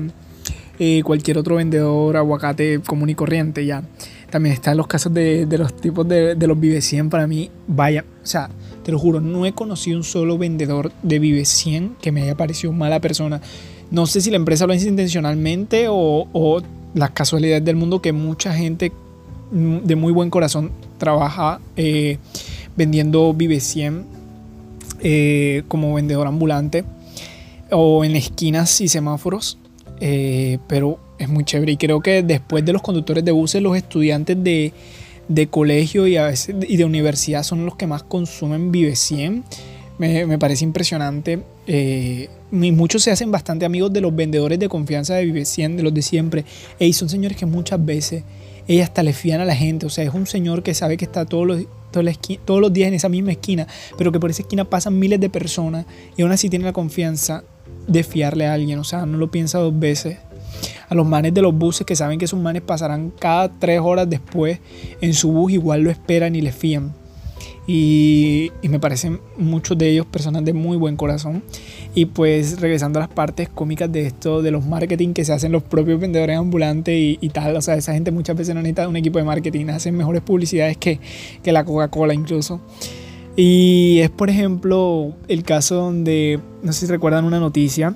eh, 0.79 1.01
cualquier 1.03 1.37
otro 1.37 1.55
vendedor 1.55 2.17
aguacate 2.17 2.79
común 2.79 3.09
y 3.09 3.15
corriente, 3.15 3.65
ya. 3.65 3.83
También 4.29 4.53
están 4.53 4.75
los 4.75 4.87
casos 4.87 5.13
de, 5.13 5.47
los 5.57 5.75
tipos 5.75 6.07
de, 6.07 6.35
los 6.35 6.59
Vive 6.59 6.81
100 6.81 7.09
para 7.09 7.27
mí, 7.27 7.49
vaya, 7.67 8.03
o 8.21 8.25
sea, 8.25 8.49
te 8.83 8.91
lo 8.91 8.99
juro, 8.99 9.21
no 9.21 9.45
he 9.45 9.53
conocido 9.53 9.97
un 9.97 10.03
solo 10.03 10.37
vendedor 10.37 10.91
de 11.03 11.19
Vive 11.19 11.45
100 11.45 11.95
que 12.01 12.11
me 12.11 12.23
haya 12.23 12.35
parecido 12.35 12.73
mala 12.73 12.99
persona. 12.99 13.41
No 13.91 14.07
sé 14.07 14.19
si 14.21 14.31
la 14.31 14.35
empresa 14.35 14.67
lo 14.67 14.73
hace 14.73 14.89
intencionalmente 14.89 15.85
o, 15.89 16.61
las 16.93 17.11
casualidades 17.11 17.63
del 17.63 17.75
mundo 17.75 18.01
que 18.01 18.13
mucha 18.13 18.53
gente 18.53 18.91
de 19.51 19.95
muy 19.95 20.11
buen 20.11 20.29
corazón 20.29 20.71
trabaja 20.97 21.59
eh, 21.75 22.17
vendiendo 22.75 23.33
Vive 23.33 23.59
100 23.59 24.05
eh, 25.01 25.63
como 25.67 25.93
vendedor 25.93 26.25
ambulante 26.25 26.83
o 27.71 28.03
en 28.03 28.15
esquinas 28.15 28.81
y 28.81 28.87
semáforos. 28.87 29.57
Eh, 29.99 30.59
pero 30.67 30.99
es 31.17 31.29
muy 31.29 31.45
chévere 31.45 31.71
y 31.73 31.77
creo 31.77 32.01
que 32.01 32.23
después 32.23 32.65
de 32.65 32.73
los 32.73 32.81
conductores 32.81 33.23
de 33.23 33.31
buses, 33.31 33.61
los 33.61 33.77
estudiantes 33.77 34.41
de, 34.43 34.73
de 35.27 35.47
colegio 35.47 36.07
y, 36.07 36.17
a 36.17 36.25
veces, 36.25 36.55
y 36.67 36.77
de 36.77 36.85
universidad 36.85 37.43
son 37.43 37.65
los 37.65 37.75
que 37.75 37.87
más 37.87 38.03
consumen 38.03 38.71
Vive 38.71 38.95
100. 38.95 39.43
Me, 39.97 40.37
parece 40.37 40.65
impresionante. 40.65 41.39
Eh, 41.67 42.27
muchos 42.51 43.01
se 43.01 43.11
hacen 43.11 43.31
bastante 43.31 43.65
amigos 43.65 43.93
de 43.93 44.01
los 44.01 44.13
vendedores 44.13 44.59
de 44.59 44.67
confianza 44.67 45.15
de 45.15 45.25
Vive 45.25 45.45
100, 45.45 45.77
de 45.77 45.83
los 45.83 45.93
de 45.93 46.01
siempre. 46.01 46.45
Y 46.79 46.91
son 46.93 47.07
señores 47.07 47.37
que 47.37 47.45
muchas 47.45 47.83
veces 47.83 48.23
hasta 48.81 49.03
le 49.03 49.13
fían 49.13 49.39
a 49.39 49.45
la 49.45 49.55
gente. 49.55 49.85
O 49.85 49.89
sea, 49.89 50.03
es 50.03 50.13
un 50.13 50.27
señor 50.27 50.63
que 50.63 50.73
sabe 50.73 50.97
que 50.97 51.05
está 51.05 51.25
todos 51.25 51.47
los, 51.47 51.65
todos 52.43 52.61
los 52.61 52.73
días 52.73 52.89
en 52.89 52.95
esa 52.95 53.07
misma 53.09 53.31
esquina, 53.31 53.67
pero 53.97 54.11
que 54.11 54.19
por 54.19 54.29
esa 54.29 54.41
esquina 54.41 54.65
pasan 54.65 54.99
miles 54.99 55.19
de 55.19 55.29
personas 55.29 55.85
y 56.17 56.23
aún 56.23 56.31
así 56.31 56.49
tiene 56.49 56.65
la 56.65 56.73
confianza 56.73 57.43
de 57.87 58.03
fiarle 58.03 58.47
a 58.47 58.53
alguien. 58.53 58.79
O 58.79 58.83
sea, 58.83 59.05
no 59.05 59.17
lo 59.17 59.31
piensa 59.31 59.59
dos 59.59 59.77
veces 59.77 60.17
a 60.87 60.95
los 60.95 61.05
manes 61.05 61.33
de 61.33 61.41
los 61.41 61.53
buses 61.53 61.85
que 61.85 61.95
saben 61.95 62.19
que 62.19 62.27
sus 62.27 62.39
manes 62.39 62.61
pasarán 62.61 63.11
cada 63.11 63.49
tres 63.49 63.79
horas 63.81 64.09
después 64.09 64.59
en 65.01 65.13
su 65.13 65.31
bus, 65.31 65.51
igual 65.51 65.81
lo 65.81 65.89
esperan 65.89 66.35
y 66.35 66.41
le 66.41 66.51
fían. 66.51 66.93
Y, 67.67 68.51
me 68.69 68.79
parecen 68.79 69.19
muchos 69.37 69.75
de 69.77 69.89
ellos 69.89 70.05
personas 70.05 70.45
de 70.45 70.53
muy 70.53 70.77
buen 70.77 70.97
corazón. 70.97 71.43
Y 71.95 72.05
pues 72.05 72.59
regresando 72.59 72.99
a 72.99 73.03
las 73.03 73.09
partes 73.09 73.49
cómicas 73.49 73.91
de 73.91 74.05
esto, 74.05 74.41
de 74.41 74.51
los 74.51 74.65
marketing 74.65 75.13
que 75.13 75.25
se 75.25 75.33
hacen 75.33 75.51
los 75.51 75.63
propios 75.63 75.99
vendedores 75.99 76.37
ambulantes 76.37 76.93
y, 76.95 77.29
tal, 77.29 77.55
o 77.55 77.61
sea, 77.61 77.75
esa 77.75 77.93
gente 77.93 78.11
muchas 78.11 78.35
veces 78.35 78.53
no 78.53 78.61
necesita 78.61 78.87
un 78.87 78.97
equipo 78.97 79.17
de 79.17 79.25
marketing, 79.25 79.67
hacen 79.67 79.95
mejores 79.95 80.21
publicidades 80.21 80.77
que, 80.77 80.99
que 81.41 81.51
la 81.51 81.63
Coca-Cola 81.63 82.13
incluso. 82.13 82.61
Y 83.35 83.99
es 83.99 84.09
por 84.09 84.29
ejemplo 84.29 85.13
el 85.27 85.43
caso 85.43 85.75
donde, 85.75 86.39
no 86.63 86.71
sé 86.71 86.85
si 86.85 86.91
recuerdan 86.91 87.25
una 87.25 87.39
noticia, 87.39 87.95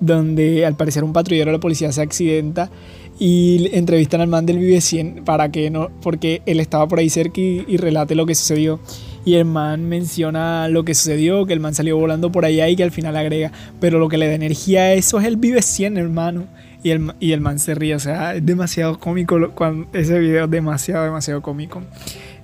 donde 0.00 0.64
al 0.64 0.76
parecer 0.76 1.04
un 1.04 1.12
patrullero 1.12 1.50
de 1.50 1.56
la 1.56 1.60
policía 1.60 1.92
se 1.92 2.00
accidenta 2.00 2.70
y 3.18 3.68
entrevistan 3.72 4.20
al 4.20 4.28
man 4.28 4.46
del 4.46 4.58
Vive 4.58 4.80
100 4.80 5.24
para 5.24 5.50
que 5.50 5.70
no, 5.70 5.90
porque 6.02 6.42
él 6.46 6.60
estaba 6.60 6.86
por 6.86 7.00
ahí 7.00 7.10
cerca 7.10 7.40
y, 7.40 7.76
relate 7.76 8.14
lo 8.14 8.26
que 8.26 8.34
sucedió. 8.34 8.80
Y 9.24 9.34
el 9.34 9.44
man 9.44 9.88
menciona 9.88 10.68
lo 10.68 10.84
que 10.84 10.94
sucedió, 10.94 11.44
que 11.44 11.52
el 11.52 11.60
man 11.60 11.74
salió 11.74 11.98
volando 11.98 12.30
por 12.32 12.44
allá 12.44 12.68
y 12.68 12.76
que 12.76 12.84
al 12.84 12.92
final 12.92 13.16
agrega, 13.16 13.52
pero 13.80 13.98
lo 13.98 14.08
que 14.08 14.16
le 14.16 14.28
da 14.28 14.34
energía 14.34 14.82
a 14.82 14.92
eso 14.94 15.18
es 15.18 15.26
el 15.26 15.36
Vive 15.36 15.62
100, 15.62 15.98
hermano. 15.98 16.44
Y 16.80 16.90
el, 16.90 17.12
y 17.18 17.32
el 17.32 17.40
man 17.40 17.58
se 17.58 17.74
ríe, 17.74 17.96
o 17.96 17.98
sea, 17.98 18.36
es 18.36 18.46
demasiado 18.46 19.00
cómico 19.00 19.50
cuando, 19.50 19.88
ese 19.92 20.16
video, 20.20 20.44
es 20.44 20.50
demasiado, 20.50 21.04
demasiado 21.04 21.42
cómico. 21.42 21.82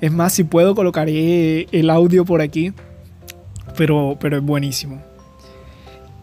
Es 0.05 0.13
más, 0.13 0.35
si 0.35 0.45
puedo 0.45 0.75
colocaré 0.75 1.67
el 1.73 1.89
audio 1.89 2.27
por 2.27 2.43
aquí, 2.43 2.75
pero, 3.75 4.19
pero 4.21 4.37
es 4.37 4.43
buenísimo. 4.43 5.03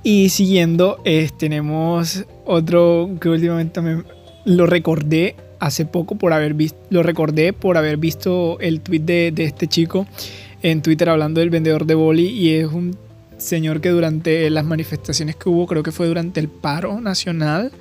Y 0.04 0.30
siguiendo, 0.30 1.02
tenemos 1.38 2.24
otro 2.46 3.10
que 3.20 3.28
últimamente 3.28 3.82
lo 4.46 4.68
recordé 4.68 5.36
hace 5.58 5.88
poco 5.88 6.14
por 6.14 6.32
haber 6.32 6.54
visto, 6.54 6.78
lo 6.92 7.02
recordé 7.02 7.54
por 7.54 7.76
haber 7.76 7.98
visto 7.98 8.60
el 8.60 8.82
tweet 8.82 9.00
de, 9.00 9.32
de, 9.32 9.46
este 9.46 9.66
chico 9.66 10.06
en 10.62 10.84
Twitter 10.84 11.10
hablando 11.10 11.40
del 11.40 11.50
vendedor 11.50 11.88
de 11.88 11.96
boli 11.96 12.28
y 12.28 12.54
es 12.54 12.68
un 12.68 12.96
señor 13.38 13.82
que 13.82 13.90
durante 13.90 14.48
las 14.52 14.64
manifestaciones 14.64 15.36
que 15.38 15.50
hubo, 15.50 15.66
creo 15.66 15.82
que 15.82 15.92
fue 15.92 16.06
durante 16.06 16.40
el 16.40 16.50
paro 16.50 17.02
nacional, 17.02 17.72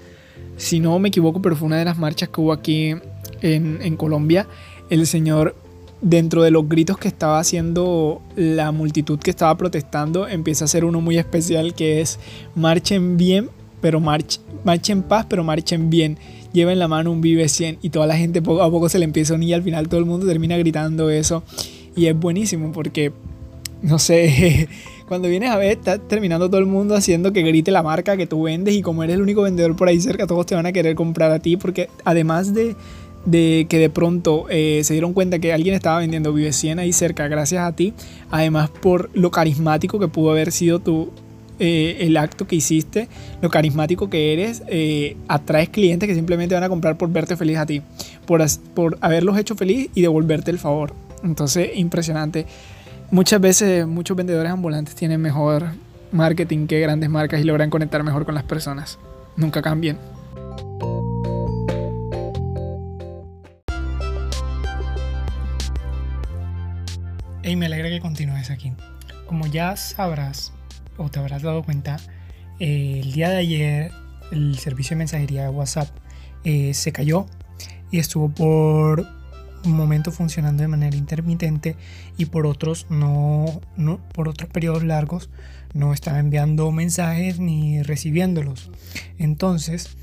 si 0.56 0.80
no 0.80 0.98
me 0.98 1.08
equivoco, 1.08 1.42
pero 1.42 1.56
fue 1.56 1.66
una 1.66 1.76
de 1.76 1.84
las 1.84 1.98
marchas 1.98 2.30
que 2.30 2.40
hubo 2.40 2.54
aquí 2.54 2.94
en, 3.42 3.80
en 3.82 3.96
Colombia, 3.98 4.46
el 4.88 5.06
señor 5.06 5.59
dentro 6.02 6.42
de 6.42 6.50
los 6.50 6.68
gritos 6.68 6.98
que 6.98 7.08
estaba 7.08 7.38
haciendo 7.38 8.22
la 8.36 8.72
multitud 8.72 9.18
que 9.18 9.30
estaba 9.30 9.56
protestando, 9.56 10.28
empieza 10.28 10.64
a 10.64 10.68
ser 10.68 10.84
uno 10.84 11.00
muy 11.00 11.18
especial 11.18 11.74
que 11.74 12.00
es 12.00 12.18
marchen 12.54 13.16
bien, 13.16 13.50
pero 13.80 14.00
marchen, 14.00 14.42
marchen 14.64 15.02
paz, 15.02 15.26
pero 15.28 15.44
marchen 15.44 15.90
bien. 15.90 16.18
Lleven 16.52 16.78
la 16.78 16.88
mano 16.88 17.12
un 17.12 17.20
Vive 17.20 17.48
100 17.48 17.78
y 17.82 17.90
toda 17.90 18.06
la 18.06 18.16
gente 18.16 18.42
poco 18.42 18.62
a 18.62 18.70
poco 18.70 18.88
se 18.88 18.98
le 18.98 19.04
empieza 19.04 19.34
a 19.34 19.36
unir 19.36 19.50
y 19.50 19.52
al 19.52 19.62
final 19.62 19.88
todo 19.88 20.00
el 20.00 20.06
mundo 20.06 20.26
termina 20.26 20.56
gritando 20.56 21.10
eso. 21.10 21.42
Y 21.94 22.06
es 22.06 22.18
buenísimo 22.18 22.72
porque, 22.72 23.12
no 23.82 23.98
sé, 23.98 24.68
cuando 25.08 25.28
vienes 25.28 25.50
a 25.50 25.56
ver, 25.56 25.72
está 25.72 25.98
terminando 25.98 26.48
todo 26.48 26.60
el 26.60 26.66
mundo 26.66 26.94
haciendo 26.94 27.32
que 27.32 27.42
grite 27.42 27.70
la 27.70 27.82
marca 27.82 28.16
que 28.16 28.26
tú 28.26 28.44
vendes 28.44 28.74
y 28.74 28.82
como 28.82 29.04
eres 29.04 29.16
el 29.16 29.22
único 29.22 29.42
vendedor 29.42 29.76
por 29.76 29.88
ahí 29.88 30.00
cerca, 30.00 30.26
todos 30.26 30.46
te 30.46 30.54
van 30.54 30.66
a 30.66 30.72
querer 30.72 30.94
comprar 30.94 31.30
a 31.30 31.38
ti 31.38 31.56
porque 31.56 31.88
además 32.04 32.54
de 32.54 32.74
de 33.24 33.66
que 33.68 33.78
de 33.78 33.90
pronto 33.90 34.46
eh, 34.48 34.80
se 34.84 34.94
dieron 34.94 35.12
cuenta 35.12 35.38
que 35.38 35.52
alguien 35.52 35.74
estaba 35.74 35.98
vendiendo 35.98 36.32
Vive 36.32 36.52
100 36.52 36.78
ahí 36.78 36.92
cerca 36.92 37.28
gracias 37.28 37.62
a 37.62 37.72
ti, 37.72 37.92
además 38.30 38.70
por 38.70 39.10
lo 39.14 39.30
carismático 39.30 39.98
que 39.98 40.08
pudo 40.08 40.30
haber 40.30 40.52
sido 40.52 40.78
tu, 40.80 41.10
eh, 41.62 42.06
el 42.06 42.16
acto 42.16 42.46
que 42.46 42.56
hiciste, 42.56 43.08
lo 43.42 43.50
carismático 43.50 44.08
que 44.08 44.32
eres, 44.32 44.62
eh, 44.68 45.18
atraes 45.28 45.68
clientes 45.68 46.08
que 46.08 46.14
simplemente 46.14 46.54
van 46.54 46.64
a 46.64 46.70
comprar 46.70 46.96
por 46.96 47.12
verte 47.12 47.36
feliz 47.36 47.58
a 47.58 47.66
ti, 47.66 47.82
por, 48.26 48.42
por 48.72 48.96
haberlos 49.02 49.36
hecho 49.36 49.54
feliz 49.54 49.90
y 49.94 50.00
devolverte 50.00 50.50
el 50.50 50.58
favor. 50.58 50.94
Entonces, 51.22 51.70
impresionante. 51.74 52.46
Muchas 53.10 53.42
veces 53.42 53.86
muchos 53.86 54.16
vendedores 54.16 54.50
ambulantes 54.50 54.94
tienen 54.94 55.20
mejor 55.20 55.66
marketing 56.12 56.66
que 56.66 56.80
grandes 56.80 57.10
marcas 57.10 57.40
y 57.40 57.44
logran 57.44 57.68
conectar 57.68 58.02
mejor 58.02 58.24
con 58.24 58.34
las 58.34 58.44
personas. 58.44 58.98
Nunca 59.36 59.60
cambien. 59.60 59.98
Y 67.50 67.56
me 67.56 67.66
alegra 67.66 67.88
que 67.88 67.98
continúes 67.98 68.48
aquí. 68.48 68.72
Como 69.26 69.48
ya 69.48 69.74
sabrás 69.74 70.52
o 70.96 71.08
te 71.08 71.18
habrás 71.18 71.42
dado 71.42 71.64
cuenta, 71.64 71.96
eh, 72.60 73.00
el 73.02 73.12
día 73.12 73.28
de 73.28 73.38
ayer 73.38 73.92
el 74.30 74.56
servicio 74.56 74.94
de 74.94 74.98
mensajería 74.98 75.42
de 75.42 75.48
WhatsApp 75.48 75.88
eh, 76.44 76.74
se 76.74 76.92
cayó 76.92 77.26
y 77.90 77.98
estuvo 77.98 78.28
por 78.28 79.04
un 79.64 79.72
momento 79.72 80.12
funcionando 80.12 80.62
de 80.62 80.68
manera 80.68 80.96
intermitente 80.96 81.74
y 82.16 82.26
por 82.26 82.46
otros 82.46 82.86
no, 82.88 83.60
no 83.76 83.98
por 84.14 84.28
otros 84.28 84.48
periodos 84.48 84.84
largos 84.84 85.28
no 85.74 85.92
estaba 85.92 86.20
enviando 86.20 86.70
mensajes 86.70 87.40
ni 87.40 87.82
recibiéndolos. 87.82 88.70
Entonces 89.18 89.96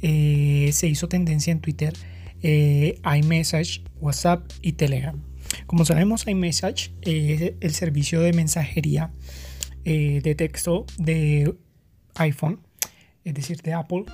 eh, 0.00 0.70
se 0.72 0.86
hizo 0.86 1.08
tendencia 1.08 1.52
en 1.52 1.60
Twitter 1.60 1.92
iMessage, 2.40 3.82
WhatsApp 4.00 4.50
y 4.62 4.72
Telegram. 4.72 5.33
Como 5.66 5.84
sabemos, 5.84 6.26
iMessage 6.26 6.92
es 7.02 7.52
el 7.60 7.74
servicio 7.74 8.20
de 8.20 8.32
mensajería 8.32 9.10
eh, 9.84 10.20
de 10.22 10.34
texto 10.34 10.86
de 10.98 11.54
iPhone, 12.16 12.60
es 13.24 13.34
decir, 13.34 13.62
de 13.62 13.72
Apple, 13.72 14.04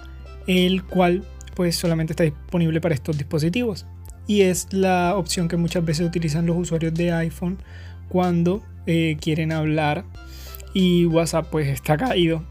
el 0.47 0.85
cual 0.85 1.25
pues 1.55 1.77
solamente 1.77 2.13
está 2.13 2.25
disponible 2.25 2.81
para 2.81 2.95
estos 2.95 3.19
dispositivos 3.19 3.87
y 4.31 4.43
es 4.43 4.69
la 4.73 5.17
opción 5.17 5.49
que 5.49 5.57
muchas 5.57 5.85
veces 5.85 6.07
utilizan 6.07 6.47
los 6.47 6.57
usuarios 6.57 6.95
de 6.95 7.13
iPhone 7.13 7.59
cuando 8.09 8.63
eh, 8.87 9.17
quieren 9.21 9.51
hablar 9.51 10.05
y 10.73 11.07
WhatsApp 11.07 11.49
pues 11.51 11.67
está 11.67 11.97
caído. 11.97 12.45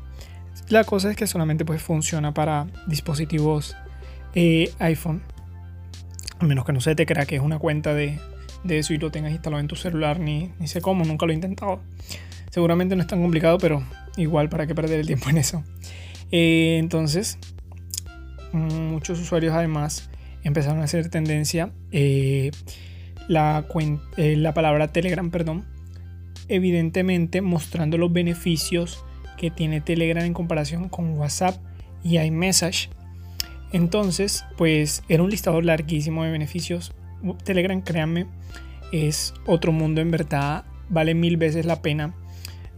La 0.67 0.83
cosa 0.83 1.09
es 1.09 1.15
que 1.15 1.25
solamente 1.25 1.63
pues 1.63 1.81
funciona 1.81 2.33
para 2.33 2.67
dispositivos 2.87 3.77
eh, 4.35 4.73
iPhone, 4.79 5.21
a 6.39 6.45
menos 6.45 6.65
que 6.65 6.73
no 6.73 6.81
se 6.81 6.95
te 6.95 7.05
crea 7.05 7.25
que 7.25 7.37
es 7.37 7.41
una 7.41 7.59
cuenta 7.59 7.93
de, 7.93 8.19
de 8.63 8.79
eso 8.79 8.93
y 8.93 8.97
lo 8.97 9.11
tengas 9.11 9.31
instalado 9.31 9.61
en 9.61 9.67
tu 9.67 9.75
celular, 9.75 10.19
ni, 10.19 10.51
ni 10.59 10.67
sé 10.67 10.81
cómo, 10.81 11.05
nunca 11.05 11.25
lo 11.25 11.31
he 11.31 11.35
intentado. 11.35 11.79
Seguramente 12.49 12.95
no 12.95 13.01
es 13.01 13.07
tan 13.07 13.21
complicado, 13.21 13.57
pero 13.57 13.83
igual 14.17 14.49
para 14.49 14.67
qué 14.67 14.75
perder 14.75 14.99
el 14.99 15.07
tiempo 15.07 15.29
en 15.29 15.37
eso. 15.37 15.63
Eh, 16.31 16.77
entonces, 16.79 17.37
muchos 18.51 19.19
usuarios 19.19 19.53
además 19.53 20.09
empezaron 20.43 20.81
a 20.81 20.85
hacer 20.85 21.09
tendencia 21.09 21.71
eh, 21.91 22.51
la, 23.27 23.65
eh, 24.17 24.35
la 24.35 24.53
palabra 24.53 24.91
Telegram, 24.91 25.29
perdón, 25.29 25.65
evidentemente 26.47 27.41
mostrando 27.41 27.97
los 27.97 28.11
beneficios 28.11 29.03
que 29.37 29.51
tiene 29.51 29.81
Telegram 29.81 30.25
en 30.25 30.33
comparación 30.33 30.89
con 30.89 31.17
WhatsApp 31.17 31.55
y 32.03 32.17
iMessage. 32.17 32.89
Entonces, 33.71 34.45
pues 34.57 35.03
era 35.07 35.23
un 35.23 35.29
listado 35.29 35.61
larguísimo 35.61 36.23
de 36.23 36.31
beneficios. 36.31 36.91
Telegram, 37.43 37.81
créanme, 37.81 38.27
es 38.91 39.33
otro 39.45 39.71
mundo 39.71 40.01
en 40.01 40.11
verdad. 40.11 40.65
Vale 40.89 41.13
mil 41.13 41.37
veces 41.37 41.65
la 41.65 41.81
pena. 41.81 42.15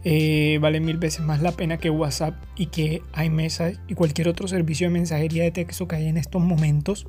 Eh, 0.04 0.58
vale 0.60 0.80
mil 0.80 0.98
veces 0.98 1.20
más 1.20 1.42
la 1.42 1.52
pena 1.52 1.78
que 1.78 1.88
WhatsApp 1.88 2.34
y 2.56 2.66
que 2.66 3.02
iMessage 3.24 3.78
y 3.86 3.94
cualquier 3.94 4.26
otro 4.28 4.48
servicio 4.48 4.88
de 4.88 4.92
mensajería 4.92 5.44
de 5.44 5.52
texto 5.52 5.86
que 5.86 5.94
hay 5.94 6.08
en 6.08 6.16
estos 6.16 6.42
momentos 6.42 7.06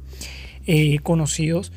eh, 0.65 0.99
conocidos. 0.99 1.71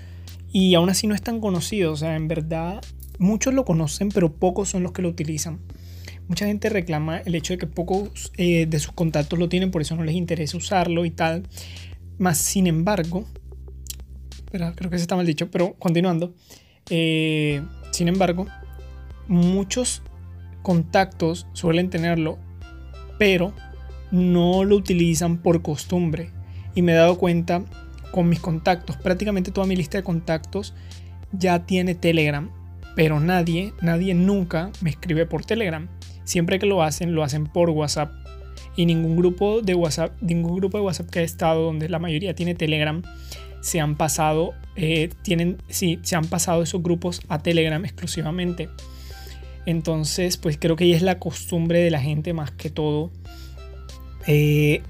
Y 0.53 0.75
aún 0.75 0.91
así 0.91 1.07
no 1.07 1.15
es 1.15 1.23
tan 1.23 1.41
conocido. 1.41 1.93
O 1.93 1.97
sea, 1.97 2.17
en 2.17 2.29
verdad, 2.29 2.83
muchos 3.19 3.55
lo 3.55 3.65
conocen, 3.65 4.11
pero 4.11 4.33
pocos 4.33 4.69
son 4.69 4.83
los 4.83 4.93
que 4.93 5.03
lo 5.03 5.09
utilizan. 5.09 5.61
Mucha 6.29 6.47
gente 6.47 6.69
reclama 6.69 7.19
el 7.19 7.35
hecho 7.35 7.53
de 7.53 7.59
que 7.59 7.67
pocos 7.67 8.33
eh, 8.37 8.67
de 8.67 8.79
sus 8.81 8.93
contactos 8.93 9.39
lo 9.39 9.49
tienen, 9.49 9.71
por 9.71 9.83
eso 9.83 9.95
no 9.97 10.05
les 10.05 10.17
interesa 10.17 10.57
usarlo 10.57 11.05
y 11.05 11.11
tal. 11.11 11.45
Más 12.19 12.39
sin 12.39 12.67
embargo, 12.67 13.25
pero 14.51 14.73
creo 14.75 14.91
que 14.91 14.99
se 14.99 15.03
está 15.03 15.17
mal 15.17 15.27
dicho, 15.27 15.51
pero 15.51 15.75
continuando. 15.75 16.35
Eh, 16.91 17.63
sin 17.91 18.09
embargo, 18.09 18.47
muchos 19.29 20.03
contactos 20.63 21.47
suelen 21.53 21.91
tenerlo, 21.91 22.39
pero 23.19 23.53
no 24.11 24.65
lo 24.65 24.77
utilizan 24.77 25.39
por 25.39 25.63
costumbre. 25.63 26.31
Y 26.75 26.83
me 26.83 26.93
he 26.93 26.97
dado 26.97 27.19
cuenta 27.19 27.65
con 28.11 28.29
mis 28.29 28.41
contactos, 28.41 28.97
prácticamente 28.97 29.51
toda 29.51 29.67
mi 29.67 29.77
lista 29.77 29.99
de 29.99 30.05
contactos 30.05 30.75
ya 31.33 31.67
tiene 31.67 31.95
Telegram, 31.95 32.51
pero 32.95 33.21
nadie, 33.21 33.73
nadie 33.83 34.15
nunca 34.15 34.71
me 34.81 34.91
escribe 34.91 35.27
por 35.27 35.45
Telegram. 35.45 35.89
Siempre 36.25 36.59
que 36.59 36.67
lo 36.67 36.83
hacen, 36.83 37.15
lo 37.15 37.23
hacen 37.23 37.47
por 37.47 37.71
WhatsApp. 37.71 38.13
Y 38.75 38.87
ningún 38.87 39.17
grupo 39.17 39.63
de 39.63 39.75
WhatsApp, 39.75 40.21
ningún 40.21 40.57
grupo 40.57 40.79
de 40.79 40.85
WhatsApp 40.85 41.11
que 41.11 41.21
ha 41.21 41.23
estado 41.23 41.63
donde 41.63 41.89
la 41.89 41.99
mayoría 41.99 42.35
tiene 42.35 42.55
Telegram, 42.55 43.03
se 43.67 43.81
han 43.81 43.97
pasado, 43.97 44.55
eh, 44.77 45.11
tienen, 45.23 45.59
se 45.69 45.99
han 46.15 46.27
pasado 46.27 46.63
esos 46.63 46.81
grupos 46.85 47.21
a 47.27 47.41
Telegram 47.41 47.85
exclusivamente. 47.85 48.69
Entonces, 49.67 50.37
pues 50.37 50.57
creo 50.57 50.77
que 50.77 50.95
es 50.95 51.03
la 51.03 51.19
costumbre 51.19 51.81
de 51.81 51.91
la 51.91 52.01
gente 52.01 52.33
más 52.33 52.53
que 52.53 52.71
todo 52.71 53.11
eh, 54.29 54.83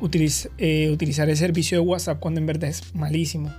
eh, 0.58 0.90
utilizar 0.90 1.30
el 1.30 1.36
servicio 1.38 1.78
de 1.78 1.86
WhatsApp 1.86 2.20
cuando 2.20 2.38
en 2.38 2.44
verdad 2.44 2.68
es 2.68 2.94
malísimo. 2.94 3.50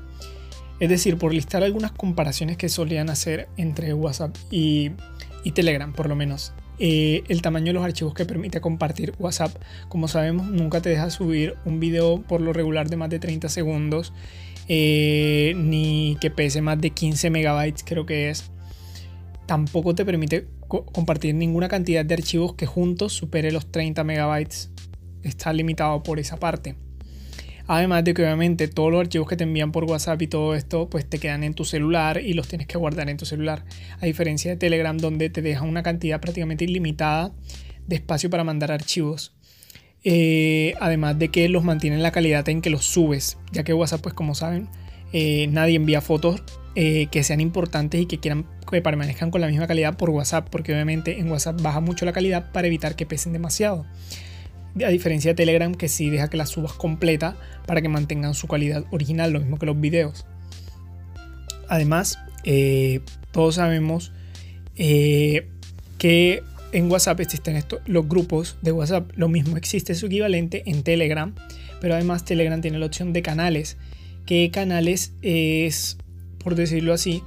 Es 0.79 0.89
decir, 0.89 1.17
por 1.17 1.33
listar 1.33 1.63
algunas 1.63 1.93
comparaciones 1.93 2.55
que 2.55 2.69
solían 2.69 3.09
hacer 3.09 3.49
entre 3.57 3.95
WhatsApp 3.95 4.37
y, 4.51 4.91
y 5.43 5.51
Telegram, 5.53 5.93
por 5.93 6.09
lo 6.09 6.15
menos. 6.15 6.53
Eh, 6.79 7.23
el 7.27 7.41
tamaño 7.41 7.67
de 7.67 7.73
los 7.73 7.83
archivos 7.83 8.13
que 8.13 8.25
permite 8.25 8.61
compartir 8.61 9.13
WhatsApp. 9.19 9.55
Como 9.89 10.07
sabemos, 10.07 10.47
nunca 10.47 10.81
te 10.81 10.89
deja 10.89 11.09
subir 11.09 11.55
un 11.65 11.79
video 11.79 12.21
por 12.21 12.41
lo 12.41 12.53
regular 12.53 12.89
de 12.89 12.97
más 12.97 13.09
de 13.09 13.19
30 13.19 13.49
segundos, 13.49 14.13
eh, 14.67 15.53
ni 15.57 16.17
que 16.21 16.29
pese 16.29 16.61
más 16.61 16.79
de 16.79 16.91
15 16.91 17.29
megabytes, 17.29 17.83
creo 17.83 18.05
que 18.05 18.29
es. 18.29 18.51
Tampoco 19.47 19.95
te 19.95 20.05
permite 20.05 20.47
compartir 20.67 21.33
ninguna 21.33 21.69
cantidad 21.69 22.03
de 22.03 22.13
archivos 22.13 22.53
que 22.53 22.65
juntos 22.65 23.13
supere 23.13 23.51
los 23.51 23.71
30 23.71 24.03
megabytes. 24.03 24.69
Está 25.23 25.53
limitado 25.53 26.03
por 26.03 26.19
esa 26.19 26.37
parte. 26.37 26.75
Además 27.67 28.03
de 28.05 28.13
que 28.13 28.23
obviamente 28.23 28.67
todos 28.67 28.91
los 28.91 29.01
archivos 29.01 29.27
que 29.27 29.35
te 29.35 29.43
envían 29.43 29.71
por 29.71 29.83
WhatsApp 29.83 30.21
y 30.21 30.27
todo 30.27 30.55
esto 30.55 30.89
pues 30.89 31.05
te 31.05 31.19
quedan 31.19 31.43
en 31.43 31.53
tu 31.53 31.65
celular 31.65 32.21
y 32.21 32.33
los 32.33 32.47
tienes 32.47 32.67
que 32.67 32.77
guardar 32.77 33.09
en 33.09 33.17
tu 33.17 33.25
celular. 33.25 33.65
A 33.99 34.05
diferencia 34.05 34.51
de 34.51 34.57
Telegram 34.57 34.97
donde 34.97 35.29
te 35.29 35.41
deja 35.41 35.63
una 35.63 35.83
cantidad 35.83 36.21
prácticamente 36.21 36.63
ilimitada 36.63 37.31
de 37.85 37.95
espacio 37.97 38.29
para 38.29 38.43
mandar 38.43 38.71
archivos. 38.71 39.33
Eh, 40.03 40.75
además 40.79 41.19
de 41.19 41.29
que 41.29 41.49
los 41.49 41.63
mantienen 41.63 42.01
la 42.01 42.11
calidad 42.11 42.47
en 42.47 42.61
que 42.61 42.69
los 42.69 42.85
subes, 42.85 43.37
ya 43.51 43.63
que 43.63 43.73
WhatsApp 43.73 44.01
pues 44.01 44.13
como 44.13 44.35
saben 44.35 44.69
eh, 45.13 45.47
nadie 45.47 45.75
envía 45.75 46.01
fotos 46.01 46.43
eh, 46.75 47.07
que 47.11 47.23
sean 47.23 47.39
importantes 47.39 48.01
y 48.01 48.05
que 48.05 48.19
quieran 48.19 48.45
que 48.69 48.81
permanezcan 48.81 49.31
con 49.31 49.39
la 49.39 49.47
misma 49.47 49.65
calidad 49.65 49.97
por 49.97 50.09
WhatsApp, 50.09 50.49
porque 50.49 50.73
obviamente 50.73 51.19
en 51.19 51.31
WhatsApp 51.31 51.61
baja 51.61 51.79
mucho 51.79 52.05
la 52.05 52.11
calidad 52.11 52.51
para 52.51 52.67
evitar 52.67 52.95
que 52.95 53.05
pesen 53.05 53.31
demasiado 53.31 53.85
a 54.85 54.89
diferencia 54.89 55.31
de 55.31 55.35
Telegram 55.35 55.73
que 55.73 55.87
sí 55.87 56.09
deja 56.09 56.29
que 56.29 56.37
la 56.37 56.45
subas 56.45 56.73
completa 56.73 57.35
para 57.65 57.81
que 57.81 57.89
mantengan 57.89 58.33
su 58.33 58.47
calidad 58.47 58.85
original, 58.91 59.31
lo 59.31 59.39
mismo 59.39 59.57
que 59.57 59.65
los 59.65 59.79
videos. 59.79 60.25
Además, 61.67 62.19
eh, 62.43 63.01
todos 63.31 63.55
sabemos 63.55 64.11
eh, 64.75 65.47
que 65.97 66.43
en 66.71 66.91
WhatsApp 66.91 67.19
existen 67.19 67.55
estos, 67.55 67.81
los 67.85 68.07
grupos 68.07 68.57
de 68.61 68.71
WhatsApp, 68.71 69.11
lo 69.15 69.29
mismo 69.29 69.57
existe 69.57 69.95
su 69.95 70.07
equivalente 70.07 70.63
en 70.65 70.83
Telegram, 70.83 71.33
pero 71.81 71.93
además 71.93 72.25
Telegram 72.25 72.61
tiene 72.61 72.79
la 72.79 72.85
opción 72.85 73.13
de 73.13 73.21
canales, 73.21 73.77
que 74.25 74.49
canales 74.51 75.13
es, 75.21 75.97
por 76.43 76.55
decirlo 76.55 76.93
así, 76.93 77.23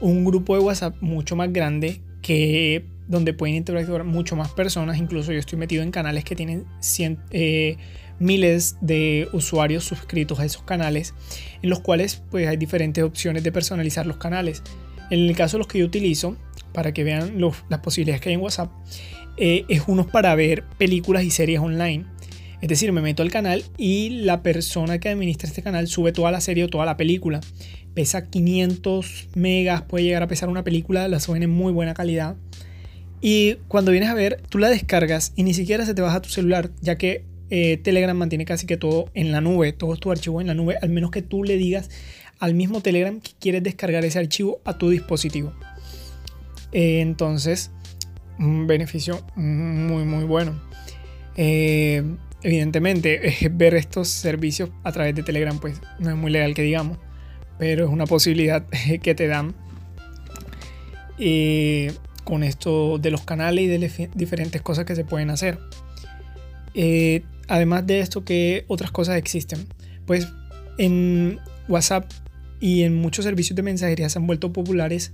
un 0.00 0.24
grupo 0.24 0.56
de 0.56 0.62
WhatsApp 0.62 0.96
mucho 1.00 1.36
más 1.36 1.52
grande 1.52 2.00
que 2.22 2.84
donde 3.08 3.32
pueden 3.32 3.56
interactuar 3.56 4.04
mucho 4.04 4.36
más 4.36 4.50
personas. 4.52 4.98
Incluso 4.98 5.32
yo 5.32 5.38
estoy 5.38 5.58
metido 5.58 5.82
en 5.82 5.90
canales 5.90 6.24
que 6.24 6.36
tienen 6.36 6.66
eh, 7.30 7.76
miles 8.20 8.76
de 8.80 9.28
usuarios 9.32 9.84
suscritos 9.84 10.38
a 10.38 10.44
esos 10.44 10.62
canales, 10.62 11.14
en 11.62 11.70
los 11.70 11.80
cuales 11.80 12.22
pues 12.30 12.46
hay 12.46 12.56
diferentes 12.56 13.02
opciones 13.02 13.42
de 13.42 13.50
personalizar 13.50 14.06
los 14.06 14.18
canales. 14.18 14.62
En 15.10 15.20
el 15.20 15.34
caso 15.34 15.56
de 15.56 15.60
los 15.60 15.66
que 15.66 15.78
yo 15.78 15.86
utilizo, 15.86 16.36
para 16.72 16.92
que 16.92 17.02
vean 17.02 17.40
las 17.68 17.80
posibilidades 17.80 18.20
que 18.20 18.28
hay 18.28 18.34
en 18.34 18.42
WhatsApp, 18.42 18.70
eh, 19.38 19.64
es 19.68 19.82
uno 19.86 20.06
para 20.06 20.34
ver 20.34 20.64
películas 20.78 21.24
y 21.24 21.30
series 21.30 21.60
online. 21.60 22.04
Es 22.60 22.68
decir, 22.68 22.90
me 22.92 23.00
meto 23.00 23.22
al 23.22 23.30
canal 23.30 23.64
y 23.76 24.10
la 24.10 24.42
persona 24.42 24.98
que 24.98 25.08
administra 25.08 25.48
este 25.48 25.62
canal 25.62 25.86
sube 25.86 26.12
toda 26.12 26.32
la 26.32 26.40
serie 26.40 26.64
o 26.64 26.68
toda 26.68 26.84
la 26.84 26.96
película. 26.96 27.40
Pesa 27.94 28.28
500 28.28 29.28
megas, 29.34 29.82
puede 29.82 30.04
llegar 30.04 30.24
a 30.24 30.28
pesar 30.28 30.48
una 30.48 30.64
película, 30.64 31.06
la 31.06 31.20
suben 31.20 31.44
en 31.44 31.50
muy 31.50 31.72
buena 31.72 31.94
calidad. 31.94 32.36
Y 33.20 33.56
cuando 33.68 33.90
vienes 33.90 34.10
a 34.10 34.14
ver, 34.14 34.40
tú 34.48 34.58
la 34.58 34.68
descargas 34.68 35.32
y 35.34 35.42
ni 35.42 35.54
siquiera 35.54 35.84
se 35.84 35.94
te 35.94 36.02
baja 36.02 36.22
tu 36.22 36.28
celular, 36.28 36.70
ya 36.80 36.96
que 36.96 37.24
eh, 37.50 37.78
Telegram 37.78 38.16
mantiene 38.16 38.44
casi 38.44 38.66
que 38.66 38.76
todo 38.76 39.10
en 39.14 39.32
la 39.32 39.40
nube, 39.40 39.72
todo 39.72 39.96
tu 39.96 40.10
archivo 40.10 40.40
en 40.40 40.46
la 40.46 40.54
nube, 40.54 40.76
al 40.80 40.90
menos 40.90 41.10
que 41.10 41.22
tú 41.22 41.44
le 41.44 41.56
digas 41.56 41.90
al 42.38 42.54
mismo 42.54 42.80
Telegram 42.80 43.20
que 43.20 43.32
quieres 43.40 43.62
descargar 43.62 44.04
ese 44.04 44.18
archivo 44.18 44.60
a 44.64 44.78
tu 44.78 44.90
dispositivo. 44.90 45.52
Eh, 46.72 47.00
entonces, 47.00 47.70
un 48.38 48.66
beneficio 48.66 49.24
muy, 49.34 50.04
muy 50.04 50.24
bueno. 50.24 50.60
Eh, 51.36 52.04
evidentemente, 52.42 53.48
ver 53.50 53.74
estos 53.74 54.08
servicios 54.08 54.70
a 54.84 54.92
través 54.92 55.14
de 55.14 55.22
Telegram, 55.22 55.58
pues 55.58 55.80
no 55.98 56.10
es 56.10 56.16
muy 56.16 56.30
legal 56.30 56.54
que 56.54 56.62
digamos, 56.62 56.98
pero 57.58 57.86
es 57.86 57.90
una 57.90 58.06
posibilidad 58.06 58.64
que 59.02 59.14
te 59.14 59.26
dan 59.26 59.54
con 62.28 62.42
esto 62.42 62.98
de 62.98 63.10
los 63.10 63.22
canales 63.22 63.64
y 63.64 63.68
de 63.68 64.10
diferentes 64.14 64.60
cosas 64.60 64.84
que 64.84 64.94
se 64.94 65.02
pueden 65.02 65.30
hacer. 65.30 65.58
Eh, 66.74 67.22
además 67.46 67.86
de 67.86 68.00
esto, 68.00 68.22
¿qué 68.22 68.66
otras 68.68 68.90
cosas 68.90 69.16
existen? 69.16 69.66
Pues 70.04 70.28
en 70.76 71.40
WhatsApp 71.70 72.04
y 72.60 72.82
en 72.82 72.96
muchos 72.96 73.24
servicios 73.24 73.56
de 73.56 73.62
mensajería 73.62 74.10
se 74.10 74.18
han 74.18 74.26
vuelto 74.26 74.52
populares 74.52 75.12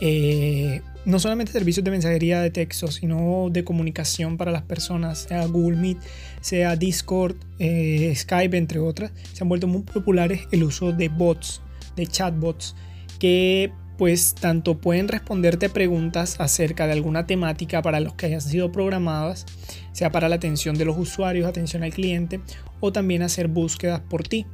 eh, 0.00 0.82
no 1.04 1.20
solamente 1.20 1.52
servicios 1.52 1.84
de 1.84 1.92
mensajería 1.92 2.40
de 2.40 2.50
texto, 2.50 2.88
sino 2.88 3.46
de 3.52 3.62
comunicación 3.62 4.36
para 4.36 4.50
las 4.50 4.62
personas, 4.62 5.20
sea 5.20 5.46
Google 5.46 5.76
Meet, 5.76 5.98
sea 6.40 6.74
Discord, 6.74 7.36
eh, 7.60 8.12
Skype, 8.16 8.56
entre 8.56 8.80
otras. 8.80 9.12
Se 9.34 9.44
han 9.44 9.48
vuelto 9.48 9.68
muy 9.68 9.82
populares 9.82 10.48
el 10.50 10.64
uso 10.64 10.90
de 10.90 11.08
bots, 11.10 11.62
de 11.94 12.08
chatbots, 12.08 12.74
que 13.20 13.70
pues 13.98 14.34
tanto 14.34 14.78
pueden 14.78 15.08
responderte 15.08 15.68
preguntas 15.68 16.36
acerca 16.38 16.86
de 16.86 16.92
alguna 16.92 17.26
temática 17.26 17.82
para 17.82 18.00
los 18.00 18.14
que 18.14 18.26
hayan 18.26 18.40
sido 18.40 18.72
programadas, 18.72 19.46
sea 19.92 20.12
para 20.12 20.28
la 20.28 20.36
atención 20.36 20.76
de 20.76 20.84
los 20.84 20.98
usuarios, 20.98 21.46
atención 21.46 21.82
al 21.82 21.92
cliente, 21.92 22.40
o 22.80 22.92
también 22.92 23.22
hacer 23.22 23.48
búsquedas 23.48 24.00
por 24.00 24.26
ti, 24.28 24.46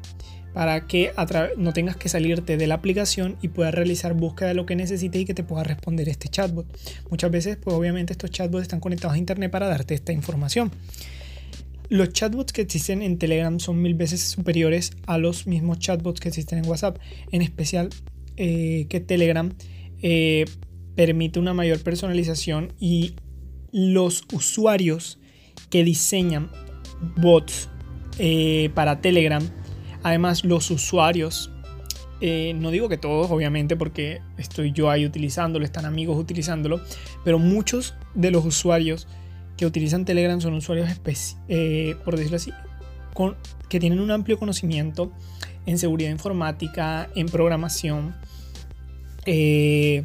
para 0.54 0.86
que 0.86 1.12
no 1.56 1.72
tengas 1.72 1.96
que 1.96 2.08
salirte 2.08 2.56
de 2.56 2.66
la 2.66 2.74
aplicación 2.74 3.36
y 3.42 3.48
puedas 3.48 3.74
realizar 3.74 4.14
búsqueda 4.14 4.48
de 4.48 4.54
lo 4.54 4.66
que 4.66 4.76
necesites 4.76 5.22
y 5.22 5.24
que 5.24 5.34
te 5.34 5.42
pueda 5.42 5.64
responder 5.64 6.08
este 6.08 6.28
chatbot. 6.28 6.66
Muchas 7.10 7.30
veces, 7.30 7.56
pues 7.56 7.74
obviamente 7.74 8.12
estos 8.12 8.30
chatbots 8.30 8.62
están 8.62 8.80
conectados 8.80 9.14
a 9.14 9.18
internet 9.18 9.50
para 9.50 9.66
darte 9.66 9.94
esta 9.94 10.12
información. 10.12 10.70
Los 11.88 12.12
chatbots 12.12 12.52
que 12.52 12.62
existen 12.62 13.02
en 13.02 13.18
Telegram 13.18 13.58
son 13.60 13.82
mil 13.82 13.94
veces 13.94 14.22
superiores 14.22 14.92
a 15.06 15.18
los 15.18 15.46
mismos 15.46 15.78
chatbots 15.78 16.20
que 16.20 16.28
existen 16.28 16.60
en 16.60 16.66
WhatsApp, 16.66 16.98
en 17.32 17.42
especial 17.42 17.90
eh, 18.36 18.86
que 18.88 19.00
Telegram 19.00 19.52
eh, 20.02 20.44
permite 20.94 21.38
una 21.38 21.54
mayor 21.54 21.82
personalización 21.82 22.72
y 22.78 23.14
los 23.72 24.24
usuarios 24.32 25.18
que 25.70 25.84
diseñan 25.84 26.50
bots 27.16 27.68
eh, 28.18 28.70
para 28.74 29.00
Telegram, 29.00 29.42
además 30.02 30.44
los 30.44 30.70
usuarios, 30.70 31.50
no 32.20 32.70
digo 32.70 32.88
que 32.88 32.98
todos 32.98 33.32
obviamente 33.32 33.74
porque 33.74 34.20
estoy 34.38 34.70
yo 34.70 34.90
ahí 34.90 35.04
utilizándolo, 35.04 35.64
están 35.64 35.86
amigos 35.86 36.16
utilizándolo, 36.16 36.80
pero 37.24 37.40
muchos 37.40 37.94
de 38.14 38.30
los 38.30 38.44
usuarios 38.44 39.08
que 39.56 39.66
utilizan 39.66 40.04
Telegram 40.04 40.40
son 40.40 40.54
usuarios, 40.54 40.88
por 42.04 42.16
decirlo 42.16 42.36
así, 42.36 42.52
con, 43.12 43.36
que 43.68 43.80
tienen 43.80 43.98
un 43.98 44.10
amplio 44.12 44.38
conocimiento 44.38 45.12
en 45.66 45.78
seguridad 45.78 46.10
informática, 46.10 47.08
en 47.14 47.26
programación 47.26 48.14
eh, 49.26 50.04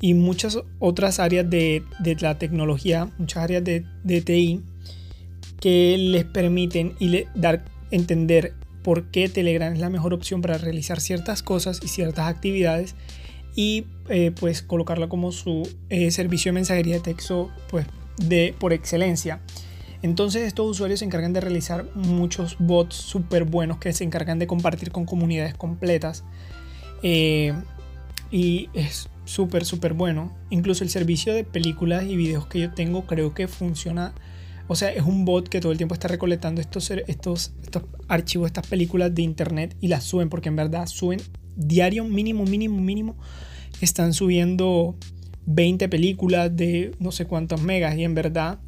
y 0.00 0.14
muchas 0.14 0.58
otras 0.78 1.18
áreas 1.18 1.48
de, 1.48 1.82
la 2.20 2.38
tecnología, 2.38 3.10
muchas 3.18 3.44
áreas 3.44 3.64
de, 3.64 3.84
de 4.02 4.20
TI 4.20 4.60
que 5.60 5.96
les 5.98 6.24
permiten 6.24 6.94
y 6.98 7.08
le, 7.08 7.28
dar 7.34 7.64
entender 7.90 8.54
por 8.82 9.04
qué 9.04 9.28
Telegram 9.28 9.72
es 9.72 9.78
la 9.78 9.88
mejor 9.88 10.12
opción 10.12 10.42
para 10.42 10.58
realizar 10.58 11.00
ciertas 11.00 11.42
cosas 11.42 11.80
y 11.82 11.88
ciertas 11.88 12.28
actividades 12.28 12.94
y 13.56 13.86
eh, 14.08 14.32
pues 14.38 14.62
colocarla 14.62 15.08
como 15.08 15.32
su 15.32 15.68
eh, 15.88 16.10
servicio 16.10 16.50
de 16.50 16.54
mensajería 16.54 16.96
de 16.96 17.00
texto 17.00 17.50
pues 17.70 17.86
de 18.18 18.54
por 18.58 18.72
excelencia. 18.72 19.40
Entonces 20.04 20.42
estos 20.42 20.70
usuarios 20.70 20.98
se 20.98 21.06
encargan 21.06 21.32
de 21.32 21.40
realizar 21.40 21.86
muchos 21.94 22.58
bots 22.58 22.94
súper 22.94 23.44
buenos 23.44 23.78
que 23.78 23.90
se 23.94 24.04
encargan 24.04 24.38
de 24.38 24.46
compartir 24.46 24.90
con 24.90 25.06
comunidades 25.06 25.54
completas. 25.54 26.24
Eh, 27.02 27.54
y 28.30 28.68
es 28.74 29.08
súper, 29.24 29.64
súper 29.64 29.94
bueno. 29.94 30.30
Incluso 30.50 30.84
el 30.84 30.90
servicio 30.90 31.32
de 31.32 31.42
películas 31.42 32.04
y 32.04 32.16
videos 32.16 32.46
que 32.46 32.60
yo 32.60 32.74
tengo 32.74 33.06
creo 33.06 33.32
que 33.32 33.48
funciona. 33.48 34.12
O 34.68 34.76
sea, 34.76 34.92
es 34.92 35.04
un 35.04 35.24
bot 35.24 35.48
que 35.48 35.62
todo 35.62 35.72
el 35.72 35.78
tiempo 35.78 35.94
está 35.94 36.06
recolectando 36.06 36.60
estos, 36.60 36.90
estos, 36.90 37.54
estos 37.62 37.84
archivos, 38.06 38.48
estas 38.48 38.66
películas 38.66 39.14
de 39.14 39.22
internet 39.22 39.74
y 39.80 39.88
las 39.88 40.04
suben 40.04 40.28
porque 40.28 40.50
en 40.50 40.56
verdad 40.56 40.86
suben 40.86 41.22
diario 41.56 42.04
mínimo, 42.04 42.44
mínimo, 42.44 42.78
mínimo. 42.78 43.16
Están 43.80 44.12
subiendo 44.12 44.96
20 45.46 45.88
películas 45.88 46.54
de 46.54 46.94
no 46.98 47.10
sé 47.10 47.24
cuántos 47.24 47.62
megas 47.62 47.96
y 47.96 48.04
en 48.04 48.14
verdad 48.14 48.58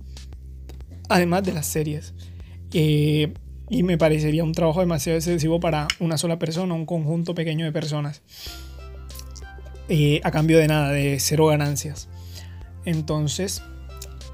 además 1.08 1.42
de 1.44 1.52
las 1.52 1.66
series. 1.66 2.14
Eh, 2.72 3.32
y 3.68 3.82
me 3.82 3.98
parecería 3.98 4.44
un 4.44 4.52
trabajo 4.52 4.80
demasiado 4.80 5.18
excesivo 5.18 5.58
para 5.60 5.88
una 5.98 6.18
sola 6.18 6.38
persona, 6.38 6.74
un 6.74 6.86
conjunto 6.86 7.34
pequeño 7.34 7.64
de 7.64 7.72
personas. 7.72 8.22
Eh, 9.88 10.20
a 10.24 10.30
cambio 10.30 10.58
de 10.58 10.68
nada, 10.68 10.90
de 10.90 11.18
cero 11.20 11.46
ganancias. 11.46 12.08
Entonces, 12.84 13.62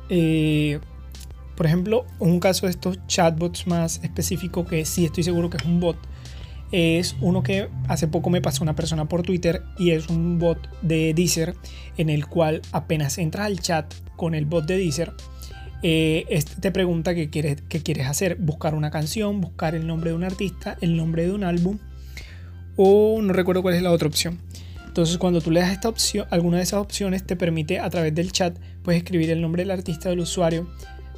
eh, 0.08 0.78
por 1.56 1.66
ejemplo, 1.66 2.06
un 2.18 2.40
caso 2.40 2.66
de 2.66 2.70
estos 2.72 2.98
chatbots 3.06 3.66
más 3.66 4.00
específico 4.02 4.66
que 4.66 4.85
sí 4.85 5.04
estoy 5.04 5.24
seguro 5.24 5.50
que 5.50 5.58
es 5.58 5.64
un 5.64 5.80
bot, 5.80 5.96
es 6.72 7.16
uno 7.20 7.42
que 7.42 7.68
hace 7.87 8.08
poco 8.08 8.30
me 8.30 8.40
pasó 8.40 8.64
una 8.64 8.74
persona 8.74 9.06
por 9.06 9.22
Twitter 9.22 9.62
y 9.78 9.90
es 9.90 10.08
un 10.08 10.38
bot 10.38 10.58
de 10.80 11.12
Deezer 11.12 11.54
en 11.98 12.08
el 12.08 12.26
cual 12.26 12.62
apenas 12.72 13.18
entras 13.18 13.46
al 13.46 13.61
chat 13.61 13.92
con 14.16 14.35
el 14.35 14.46
bot 14.46 14.64
de 14.66 14.78
Deezer, 14.78 15.12
eh, 15.82 16.44
te 16.60 16.70
pregunta 16.70 17.14
qué 17.14 17.30
quieres, 17.30 17.62
quieres 17.68 18.06
hacer, 18.06 18.36
buscar 18.36 18.74
una 18.74 18.90
canción, 18.90 19.40
buscar 19.40 19.74
el 19.74 19.86
nombre 19.86 20.10
de 20.10 20.16
un 20.16 20.24
artista, 20.24 20.76
el 20.80 20.96
nombre 20.96 21.26
de 21.26 21.32
un 21.32 21.44
álbum 21.44 21.78
o 22.76 23.20
no 23.20 23.32
recuerdo 23.32 23.62
cuál 23.62 23.74
es 23.74 23.82
la 23.82 23.90
otra 23.90 24.08
opción. 24.08 24.38
Entonces 24.86 25.18
cuando 25.18 25.40
tú 25.40 25.50
le 25.50 25.60
das 25.60 25.72
esta 25.72 25.88
opción, 25.88 26.26
alguna 26.30 26.58
de 26.58 26.64
esas 26.64 26.80
opciones 26.80 27.24
te 27.24 27.36
permite 27.36 27.78
a 27.80 27.88
través 27.90 28.14
del 28.14 28.30
chat 28.30 28.56
puedes 28.82 29.02
escribir 29.02 29.30
el 29.30 29.40
nombre 29.40 29.62
del 29.62 29.70
artista, 29.70 30.08
del 30.08 30.20
usuario, 30.20 30.68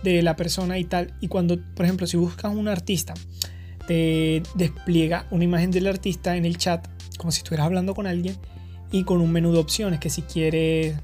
de 0.02 0.22
la 0.22 0.36
persona 0.36 0.78
y 0.78 0.84
tal. 0.84 1.14
Y 1.20 1.28
cuando, 1.28 1.58
por 1.74 1.84
ejemplo, 1.84 2.06
si 2.06 2.16
buscas 2.16 2.54
un 2.54 2.68
artista, 2.68 3.14
te 3.86 4.42
despliega 4.54 5.26
una 5.30 5.44
imagen 5.44 5.70
del 5.70 5.86
artista 5.86 6.36
en 6.36 6.44
el 6.44 6.56
chat 6.56 6.86
como 7.18 7.32
si 7.32 7.38
estuvieras 7.38 7.66
hablando 7.66 7.94
con 7.94 8.06
alguien 8.06 8.36
y 8.90 9.04
con 9.04 9.20
un 9.20 9.32
menú 9.32 9.52
de 9.52 9.58
opciones 9.58 10.00
que 10.00 10.10
si 10.10 10.22
quieres 10.22 10.96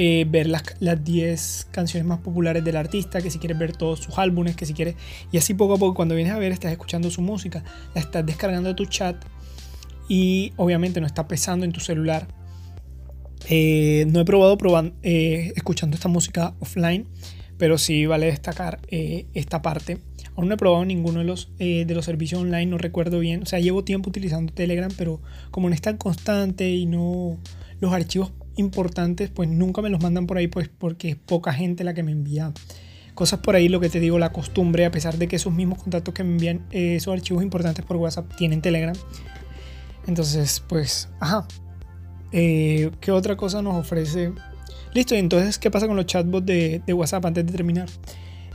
eh, 0.00 0.24
ver 0.30 0.46
las, 0.46 0.62
10 0.80 1.70
canciones 1.72 2.06
más 2.06 2.20
populares 2.20 2.62
del 2.62 2.76
artista, 2.76 3.20
que 3.20 3.32
si 3.32 3.40
quieres 3.40 3.58
ver 3.58 3.76
todos 3.76 3.98
sus 3.98 4.16
álbumes, 4.16 4.54
que 4.54 4.64
si 4.64 4.72
quieres... 4.72 4.94
Y 5.32 5.38
así 5.38 5.54
poco 5.54 5.74
a 5.74 5.76
poco 5.76 5.94
cuando 5.94 6.14
vienes 6.14 6.32
a 6.32 6.38
ver 6.38 6.52
estás 6.52 6.70
escuchando 6.70 7.10
su 7.10 7.20
música, 7.20 7.64
la 7.96 8.00
estás 8.00 8.24
descargando 8.24 8.68
de 8.68 8.76
tu 8.76 8.86
chat 8.86 9.16
y 10.08 10.52
obviamente 10.54 11.00
no 11.00 11.06
está 11.08 11.26
pesando 11.26 11.64
en 11.64 11.72
tu 11.72 11.80
celular. 11.80 12.28
Eh, 13.50 14.06
no 14.08 14.20
he 14.20 14.24
probado 14.24 14.56
probando, 14.56 14.94
eh, 15.02 15.52
escuchando 15.56 15.96
esta 15.96 16.06
música 16.06 16.54
offline, 16.60 17.08
pero 17.56 17.76
sí 17.76 18.06
vale 18.06 18.26
destacar 18.26 18.78
esta 18.88 19.62
parte. 19.62 19.98
Aún 20.36 20.46
no 20.46 20.54
he 20.54 20.58
probado 20.58 20.84
ninguno 20.84 21.18
de 21.18 21.24
los, 21.24 21.50
de 21.58 21.92
los 21.92 22.04
servicios 22.04 22.40
online, 22.40 22.66
no 22.66 22.78
recuerdo 22.78 23.18
bien. 23.18 23.42
O 23.42 23.46
sea, 23.46 23.58
llevo 23.58 23.82
tiempo 23.82 24.10
utilizando 24.10 24.52
Telegram, 24.52 24.92
pero 24.96 25.20
como 25.50 25.68
no 25.68 25.74
es 25.74 25.80
tan 25.82 25.96
constante 25.96 26.70
y 26.70 26.86
no 26.86 27.36
los 27.80 27.92
archivos 27.92 28.30
importantes, 28.58 29.30
pues 29.30 29.48
nunca 29.48 29.82
me 29.82 29.90
los 29.90 30.02
mandan 30.02 30.26
por 30.26 30.36
ahí, 30.36 30.48
pues 30.48 30.68
porque 30.68 31.10
es 31.10 31.16
poca 31.16 31.52
gente 31.52 31.84
la 31.84 31.94
que 31.94 32.02
me 32.02 32.12
envía 32.12 32.52
cosas 33.18 33.40
por 33.40 33.56
ahí, 33.56 33.68
lo 33.68 33.80
que 33.80 33.88
te 33.88 33.98
digo, 33.98 34.16
la 34.20 34.30
costumbre, 34.30 34.86
a 34.86 34.92
pesar 34.92 35.18
de 35.18 35.26
que 35.26 35.34
esos 35.34 35.52
mismos 35.52 35.82
contactos 35.82 36.14
que 36.14 36.22
me 36.22 36.30
envían 36.30 36.60
eh, 36.70 36.94
esos 36.94 37.12
archivos 37.12 37.42
importantes 37.42 37.84
por 37.84 37.96
WhatsApp 37.96 38.32
tienen 38.36 38.62
Telegram. 38.62 38.94
Entonces, 40.06 40.62
pues, 40.68 41.08
ajá. 41.18 41.44
Eh, 42.30 42.92
¿Qué 43.00 43.10
otra 43.10 43.36
cosa 43.36 43.60
nos 43.60 43.74
ofrece? 43.74 44.32
Listo, 44.94 45.16
entonces, 45.16 45.58
¿qué 45.58 45.68
pasa 45.68 45.88
con 45.88 45.96
los 45.96 46.06
chatbots 46.06 46.46
de, 46.46 46.80
WhatsApp 46.92 47.26
antes 47.26 47.44
de 47.44 47.50
terminar? 47.50 47.88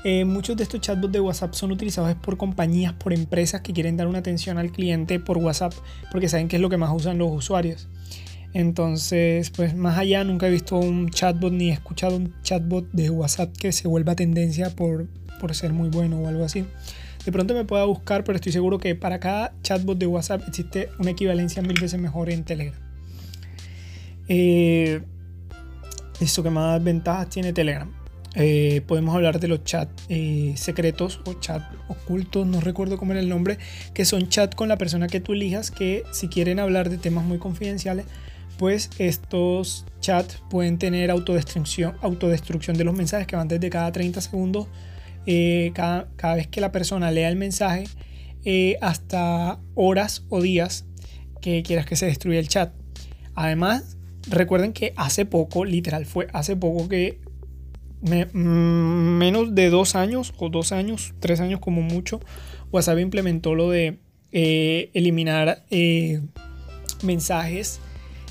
Eh, 0.05 0.23
muchos 0.23 0.55
de 0.55 0.63
estos 0.63 0.79
chatbots 0.79 1.11
de 1.11 1.19
WhatsApp 1.19 1.53
son 1.55 1.73
utilizados 1.73 2.15
por 2.15 2.37
compañías, 2.37 2.93
por 2.93 3.11
empresas 3.11 3.59
que 3.59 3.73
quieren 3.73 3.97
dar 3.97 4.07
una 4.07 4.19
atención 4.19 4.57
al 4.57 4.71
cliente 4.71 5.19
por 5.19 5.39
WhatsApp, 5.39 5.73
porque 6.09 6.29
saben 6.29 6.47
que 6.47 6.55
es 6.55 6.61
lo 6.61 6.69
que 6.69 6.77
más 6.77 6.91
usan 6.95 7.17
los 7.17 7.29
usuarios. 7.33 7.89
Entonces, 8.53 9.49
pues 9.49 9.75
más 9.75 9.97
allá, 9.97 10.23
nunca 10.23 10.47
he 10.47 10.51
visto 10.51 10.77
un 10.77 11.09
chatbot 11.09 11.51
ni 11.51 11.69
he 11.69 11.73
escuchado 11.73 12.17
un 12.17 12.35
chatbot 12.43 12.87
de 12.91 13.09
WhatsApp 13.09 13.55
que 13.57 13.71
se 13.71 13.87
vuelva 13.87 14.15
tendencia 14.15 14.69
por, 14.69 15.07
ser 15.53 15.73
muy 15.73 15.89
bueno 15.89 16.19
o 16.19 16.27
algo 16.27 16.45
así. 16.45 16.65
De 17.25 17.31
pronto 17.31 17.53
me 17.53 17.65
pueda 17.65 17.85
buscar, 17.85 18.23
pero 18.23 18.35
estoy 18.35 18.51
seguro 18.51 18.77
que 18.77 18.95
para 18.95 19.19
cada 19.19 19.53
chatbot 19.61 19.97
de 19.97 20.07
WhatsApp 20.07 20.43
existe 20.47 20.89
una 20.99 21.11
equivalencia 21.11 21.61
mil 21.61 21.79
veces 21.79 21.99
mejor 21.99 22.29
en 22.29 22.43
Telegram. 22.43 22.79
Eh, 24.27 25.01
¿Esto 26.21 26.43
que 26.43 26.49
más 26.49 26.81
ventajas 26.83 27.29
tiene 27.29 27.53
Telegram? 27.53 27.91
Eh, 28.35 28.81
podemos 28.87 29.13
hablar 29.15 29.39
de 29.39 29.47
los 29.47 29.63
chats 29.63 29.91
eh, 30.09 30.53
secretos 30.57 31.21
o 31.25 31.33
chat 31.33 31.61
ocultos, 31.87 32.47
no 32.47 32.61
recuerdo 32.61 32.97
cómo 32.97 33.11
era 33.11 33.21
el 33.21 33.29
nombre, 33.29 33.59
que 33.93 34.05
son 34.05 34.27
chat 34.29 34.55
con 34.55 34.69
la 34.69 34.77
persona 34.77 35.07
que 35.07 35.19
tú 35.19 35.33
elijas, 35.33 35.69
que 35.69 36.03
si 36.11 36.29
quieren 36.29 36.59
hablar 36.59 36.89
de 36.89 36.97
temas 36.97 37.25
muy 37.25 37.37
confidenciales, 37.37 38.05
pues 38.63 38.89
estos 38.97 39.85
chats 39.99 40.41
pueden 40.49 40.77
tener 40.77 41.11
autodestrucción, 41.11 41.97
autodestrucción 41.99 42.77
de 42.77 42.85
los 42.85 42.95
mensajes 42.95 43.27
que 43.27 43.35
van 43.35 43.49
desde 43.49 43.69
cada 43.69 43.91
30 43.91 44.21
segundos, 44.21 44.69
eh, 45.25 45.73
cada, 45.73 46.35
vez 46.35 46.47
que 46.47 46.61
la 46.61 46.71
persona 46.71 47.11
lea 47.11 47.27
el 47.27 47.35
mensaje, 47.35 47.83
eh, 48.45 48.77
hasta 48.79 49.59
horas 49.75 50.23
o 50.29 50.41
días 50.41 50.85
que 51.41 51.61
quieras 51.61 51.85
que 51.85 51.97
se 51.97 52.05
destruya 52.05 52.39
el 52.39 52.47
chat. 52.47 52.71
Además, 53.35 53.97
recuerden 54.29 54.71
que 54.71 54.93
hace 54.95 55.25
poco, 55.25 55.65
literal, 55.65 56.05
fue 56.05 56.27
hace 56.31 56.55
poco 56.55 56.87
que 56.87 57.19
mm, 58.01 58.37
menos 58.37 59.53
de 59.53 59.71
dos 59.71 59.95
años 59.95 60.33
o 60.37 60.47
dos 60.47 60.71
años, 60.71 61.13
tres 61.19 61.41
años 61.41 61.59
como 61.59 61.81
mucho, 61.81 62.21
WhatsApp 62.71 62.99
implementó 62.99 63.55
lo 63.55 63.69
de 63.69 63.99
eh, 64.31 64.89
eliminar 64.93 65.65
mensajes 67.03 67.81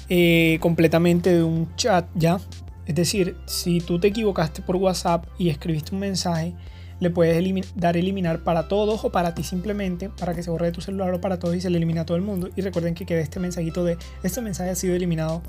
eh, 0.08 0.58
completamente 0.60 1.34
de 1.34 1.42
un 1.42 1.74
chat 1.76 2.06
ya. 2.14 2.38
Es 2.86 2.94
decir, 2.94 3.36
si 3.46 3.80
tú 3.80 3.98
te 3.98 4.08
equivocaste 4.08 4.62
por 4.62 4.76
WhatsApp 4.76 5.26
y 5.38 5.48
escribiste 5.48 5.94
un 5.94 6.00
mensaje, 6.00 6.54
le 7.00 7.10
puedes 7.10 7.66
dar 7.74 7.96
eliminar 7.96 8.44
para 8.44 8.68
todos 8.68 9.04
o 9.04 9.10
para 9.10 9.34
ti 9.34 9.42
simplemente, 9.42 10.08
para 10.08 10.34
que 10.34 10.42
se 10.42 10.50
borre 10.50 10.66
de 10.66 10.72
tu 10.72 10.80
celular 10.80 11.12
o 11.12 11.20
para 11.20 11.38
todos 11.38 11.56
y 11.56 11.60
se 11.60 11.68
le 11.68 11.76
elimina 11.78 12.02
a 12.02 12.06
todo 12.06 12.16
el 12.16 12.22
mundo. 12.22 12.50
Y 12.54 12.60
recuerden 12.60 12.94
que 12.94 13.06
quede 13.06 13.20
este 13.20 13.40
mensajito 13.40 13.84
de 13.84 13.98
este 14.22 14.40
mensaje 14.40 14.70
ha 14.70 14.74
sido 14.74 14.94
eliminado. 14.94 15.42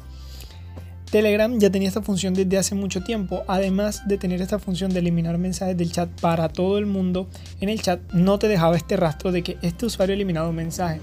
Telegram 1.11 1.59
ya 1.59 1.69
tenía 1.69 1.89
esta 1.89 2.01
función 2.01 2.33
desde 2.33 2.57
hace 2.57 2.73
mucho 2.73 3.03
tiempo, 3.03 3.43
además 3.47 4.07
de 4.07 4.17
tener 4.17 4.41
esta 4.41 4.57
función 4.57 4.91
de 4.91 4.99
eliminar 4.99 5.37
mensajes 5.37 5.77
del 5.77 5.91
chat 5.91 6.09
para 6.21 6.49
todo 6.49 6.79
el 6.79 6.87
mundo, 6.87 7.29
en 7.61 7.69
el 7.69 7.79
chat 7.79 7.99
no 8.13 8.39
te 8.39 8.47
dejaba 8.47 8.75
este 8.75 8.97
rastro 8.97 9.31
de 9.31 9.43
que 9.43 9.57
este 9.61 9.85
usuario 9.85 10.15
eliminado 10.15 10.49
un 10.49 10.55
mensaje 10.55 11.01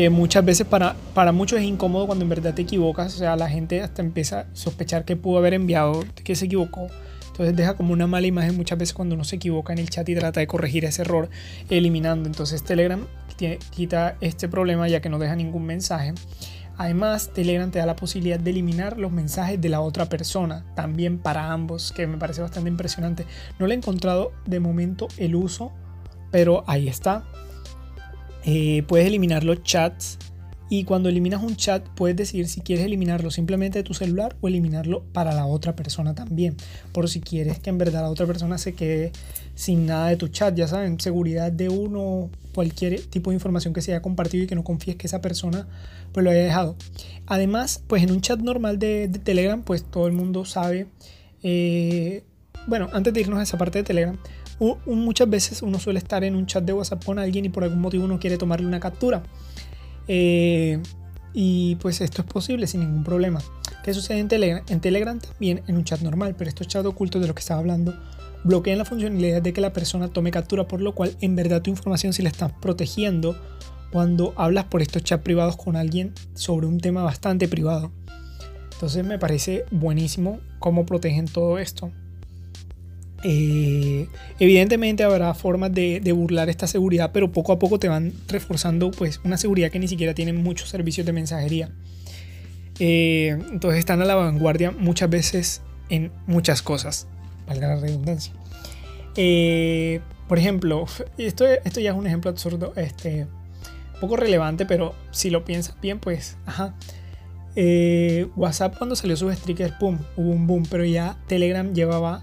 que 0.00 0.08
muchas 0.08 0.42
veces 0.42 0.66
para, 0.66 0.96
para 1.12 1.30
muchos 1.30 1.58
es 1.58 1.66
incómodo 1.66 2.06
cuando 2.06 2.24
en 2.24 2.30
verdad 2.30 2.54
te 2.54 2.62
equivocas, 2.62 3.14
o 3.14 3.18
sea, 3.18 3.36
la 3.36 3.50
gente 3.50 3.82
hasta 3.82 4.00
empieza 4.00 4.40
a 4.40 4.46
sospechar 4.54 5.04
que 5.04 5.14
pudo 5.14 5.36
haber 5.36 5.52
enviado, 5.52 6.06
que 6.24 6.34
se 6.34 6.46
equivocó. 6.46 6.86
Entonces 7.26 7.54
deja 7.54 7.74
como 7.76 7.92
una 7.92 8.06
mala 8.06 8.26
imagen 8.26 8.56
muchas 8.56 8.78
veces 8.78 8.94
cuando 8.94 9.14
uno 9.14 9.24
se 9.24 9.36
equivoca 9.36 9.74
en 9.74 9.78
el 9.78 9.90
chat 9.90 10.08
y 10.08 10.14
trata 10.14 10.40
de 10.40 10.46
corregir 10.46 10.86
ese 10.86 11.02
error 11.02 11.28
eliminando. 11.68 12.30
Entonces 12.30 12.64
Telegram 12.64 13.06
quita 13.70 14.16
este 14.22 14.48
problema 14.48 14.88
ya 14.88 15.02
que 15.02 15.10
no 15.10 15.18
deja 15.18 15.36
ningún 15.36 15.66
mensaje. 15.66 16.14
Además, 16.78 17.28
Telegram 17.34 17.70
te 17.70 17.78
da 17.78 17.84
la 17.84 17.96
posibilidad 17.96 18.40
de 18.40 18.52
eliminar 18.52 18.96
los 18.96 19.12
mensajes 19.12 19.60
de 19.60 19.68
la 19.68 19.82
otra 19.82 20.06
persona, 20.06 20.64
también 20.74 21.18
para 21.18 21.52
ambos, 21.52 21.92
que 21.92 22.06
me 22.06 22.16
parece 22.16 22.40
bastante 22.40 22.70
impresionante. 22.70 23.26
No 23.58 23.66
le 23.66 23.74
he 23.74 23.76
encontrado 23.76 24.32
de 24.46 24.60
momento 24.60 25.08
el 25.18 25.34
uso, 25.34 25.72
pero 26.30 26.64
ahí 26.66 26.88
está. 26.88 27.26
Eh, 28.44 28.82
puedes 28.86 29.06
eliminar 29.06 29.44
los 29.44 29.62
chats 29.62 30.18
Y 30.70 30.84
cuando 30.84 31.08
eliminas 31.08 31.42
un 31.42 31.56
chat, 31.56 31.86
puedes 31.96 32.16
decidir 32.16 32.48
si 32.48 32.60
quieres 32.60 32.86
eliminarlo 32.86 33.30
simplemente 33.30 33.78
de 33.78 33.82
tu 33.82 33.92
celular 33.92 34.36
o 34.40 34.48
eliminarlo 34.48 35.02
para 35.12 35.34
la 35.34 35.44
otra 35.46 35.74
persona 35.74 36.14
también. 36.14 36.56
Por 36.92 37.08
si 37.08 37.20
quieres 37.20 37.58
que 37.58 37.70
en 37.70 37.78
verdad 37.78 38.02
la 38.02 38.10
otra 38.10 38.26
persona 38.26 38.56
se 38.56 38.74
quede 38.74 39.12
sin 39.56 39.86
nada 39.86 40.08
de 40.08 40.16
tu 40.16 40.28
chat. 40.28 40.54
Ya 40.54 40.68
saben, 40.68 41.00
seguridad 41.00 41.50
de 41.50 41.68
uno, 41.68 42.30
cualquier 42.54 43.00
tipo 43.02 43.30
de 43.30 43.34
información 43.34 43.74
que 43.74 43.82
se 43.82 43.92
haya 43.92 44.00
compartido 44.00 44.44
y 44.44 44.46
que 44.46 44.54
no 44.54 44.64
confíes 44.64 44.96
que 44.96 45.06
esa 45.06 45.20
persona 45.20 45.66
pues 46.12 46.24
lo 46.24 46.30
haya 46.30 46.42
dejado. 46.42 46.76
Además, 47.26 47.82
pues 47.86 48.02
en 48.02 48.12
un 48.12 48.20
chat 48.20 48.40
normal 48.40 48.78
de, 48.78 49.08
Telegram, 49.08 49.62
pues 49.62 49.84
todo 49.84 50.06
el 50.06 50.12
mundo 50.12 50.44
sabe. 50.44 50.86
Eh, 51.42 52.24
bueno, 52.66 52.88
antes 52.92 53.12
de 53.12 53.20
irnos 53.20 53.38
a 53.38 53.42
esa 53.42 53.58
parte 53.58 53.78
de 53.78 53.84
Telegram, 53.84 54.18
muchas 54.86 55.28
veces 55.28 55.62
uno 55.62 55.78
suele 55.78 55.98
estar 55.98 56.22
en 56.22 56.36
un 56.36 56.46
chat 56.46 56.64
de 56.64 56.72
WhatsApp 56.72 57.04
con 57.04 57.18
alguien 57.18 57.44
y 57.44 57.48
por 57.48 57.64
algún 57.64 57.80
motivo 57.80 58.04
uno 58.04 58.18
quiere 58.18 58.36
tomarle 58.36 58.66
una 58.66 58.80
captura. 58.80 59.22
Eh, 60.06 60.80
y 61.32 61.76
pues 61.76 62.00
esto 62.00 62.22
es 62.22 62.28
posible 62.28 62.66
sin 62.66 62.80
ningún 62.80 63.04
problema. 63.04 63.40
¿Qué 63.84 63.94
sucede 63.94 64.18
en 64.18 64.28
Telegram? 64.28 64.64
En 64.68 64.80
Telegram 64.80 65.18
también 65.18 65.62
en 65.66 65.76
un 65.76 65.84
chat 65.84 66.00
normal, 66.00 66.34
pero 66.36 66.48
estos 66.48 66.68
chats 66.68 66.86
ocultos 66.86 67.20
de 67.20 67.28
los 67.28 67.34
que 67.34 67.40
estaba 67.40 67.60
hablando 67.60 67.94
bloquean 68.44 68.78
la 68.78 68.84
funcionalidad 68.84 69.42
de 69.42 69.52
que 69.52 69.60
la 69.60 69.72
persona 69.72 70.08
tome 70.08 70.30
captura, 70.30 70.66
por 70.66 70.80
lo 70.80 70.94
cual 70.94 71.14
en 71.20 71.36
verdad 71.36 71.62
tu 71.62 71.70
información 71.70 72.12
si 72.12 72.22
la 72.22 72.30
estás 72.30 72.52
protegiendo 72.60 73.36
cuando 73.92 74.34
hablas 74.36 74.64
por 74.64 74.82
estos 74.82 75.02
chats 75.04 75.22
privados 75.22 75.56
con 75.56 75.76
alguien 75.76 76.12
sobre 76.34 76.66
un 76.66 76.80
tema 76.80 77.02
bastante 77.02 77.48
privado. 77.48 77.92
Entonces 78.72 79.04
me 79.04 79.18
parece 79.18 79.64
buenísimo 79.70 80.40
cómo 80.58 80.86
protegen 80.86 81.26
todo 81.26 81.58
esto. 81.58 81.90
Eh, 83.22 84.08
evidentemente 84.38 85.04
habrá 85.04 85.34
formas 85.34 85.72
de, 85.74 86.00
burlar 86.12 86.48
esta 86.48 86.66
seguridad, 86.66 87.10
pero 87.12 87.30
poco 87.32 87.52
a 87.52 87.58
poco 87.58 87.78
te 87.78 87.88
van 87.88 88.12
reforzando 88.28 88.90
pues 88.90 89.20
una 89.24 89.36
seguridad 89.36 89.70
que 89.70 89.78
ni 89.78 89.88
siquiera 89.88 90.14
tienen 90.14 90.42
muchos 90.42 90.68
servicios 90.68 91.06
de 91.06 91.12
mensajería. 91.12 91.70
Eh, 92.78 93.38
entonces 93.50 93.78
están 93.78 94.00
a 94.00 94.06
la 94.06 94.14
vanguardia 94.14 94.70
muchas 94.70 95.10
veces 95.10 95.62
en 95.90 96.10
muchas 96.26 96.62
cosas, 96.62 97.06
valga 97.46 97.68
la 97.68 97.80
redundancia. 97.80 98.32
Eh, 99.16 100.00
por 100.28 100.38
ejemplo, 100.38 100.86
esto, 101.18 101.46
esto 101.46 101.80
ya 101.80 101.90
es 101.90 101.96
un 101.96 102.06
ejemplo 102.06 102.30
absurdo, 102.30 102.72
este, 102.76 103.26
poco 104.00 104.16
relevante, 104.16 104.64
pero 104.64 104.94
si 105.10 105.28
lo 105.28 105.44
piensas 105.44 105.78
bien, 105.80 105.98
pues, 105.98 106.36
ajá. 106.46 106.74
WhatsApp 108.36 108.78
cuando 108.78 108.96
salió 108.96 109.16
sus 109.16 109.34
stickers, 109.34 109.74
pum, 109.78 109.98
hubo 110.16 110.30
un 110.30 110.46
boom, 110.46 110.62
pero 110.70 110.84
ya 110.84 111.18
Telegram 111.26 111.74
llevaba 111.74 112.22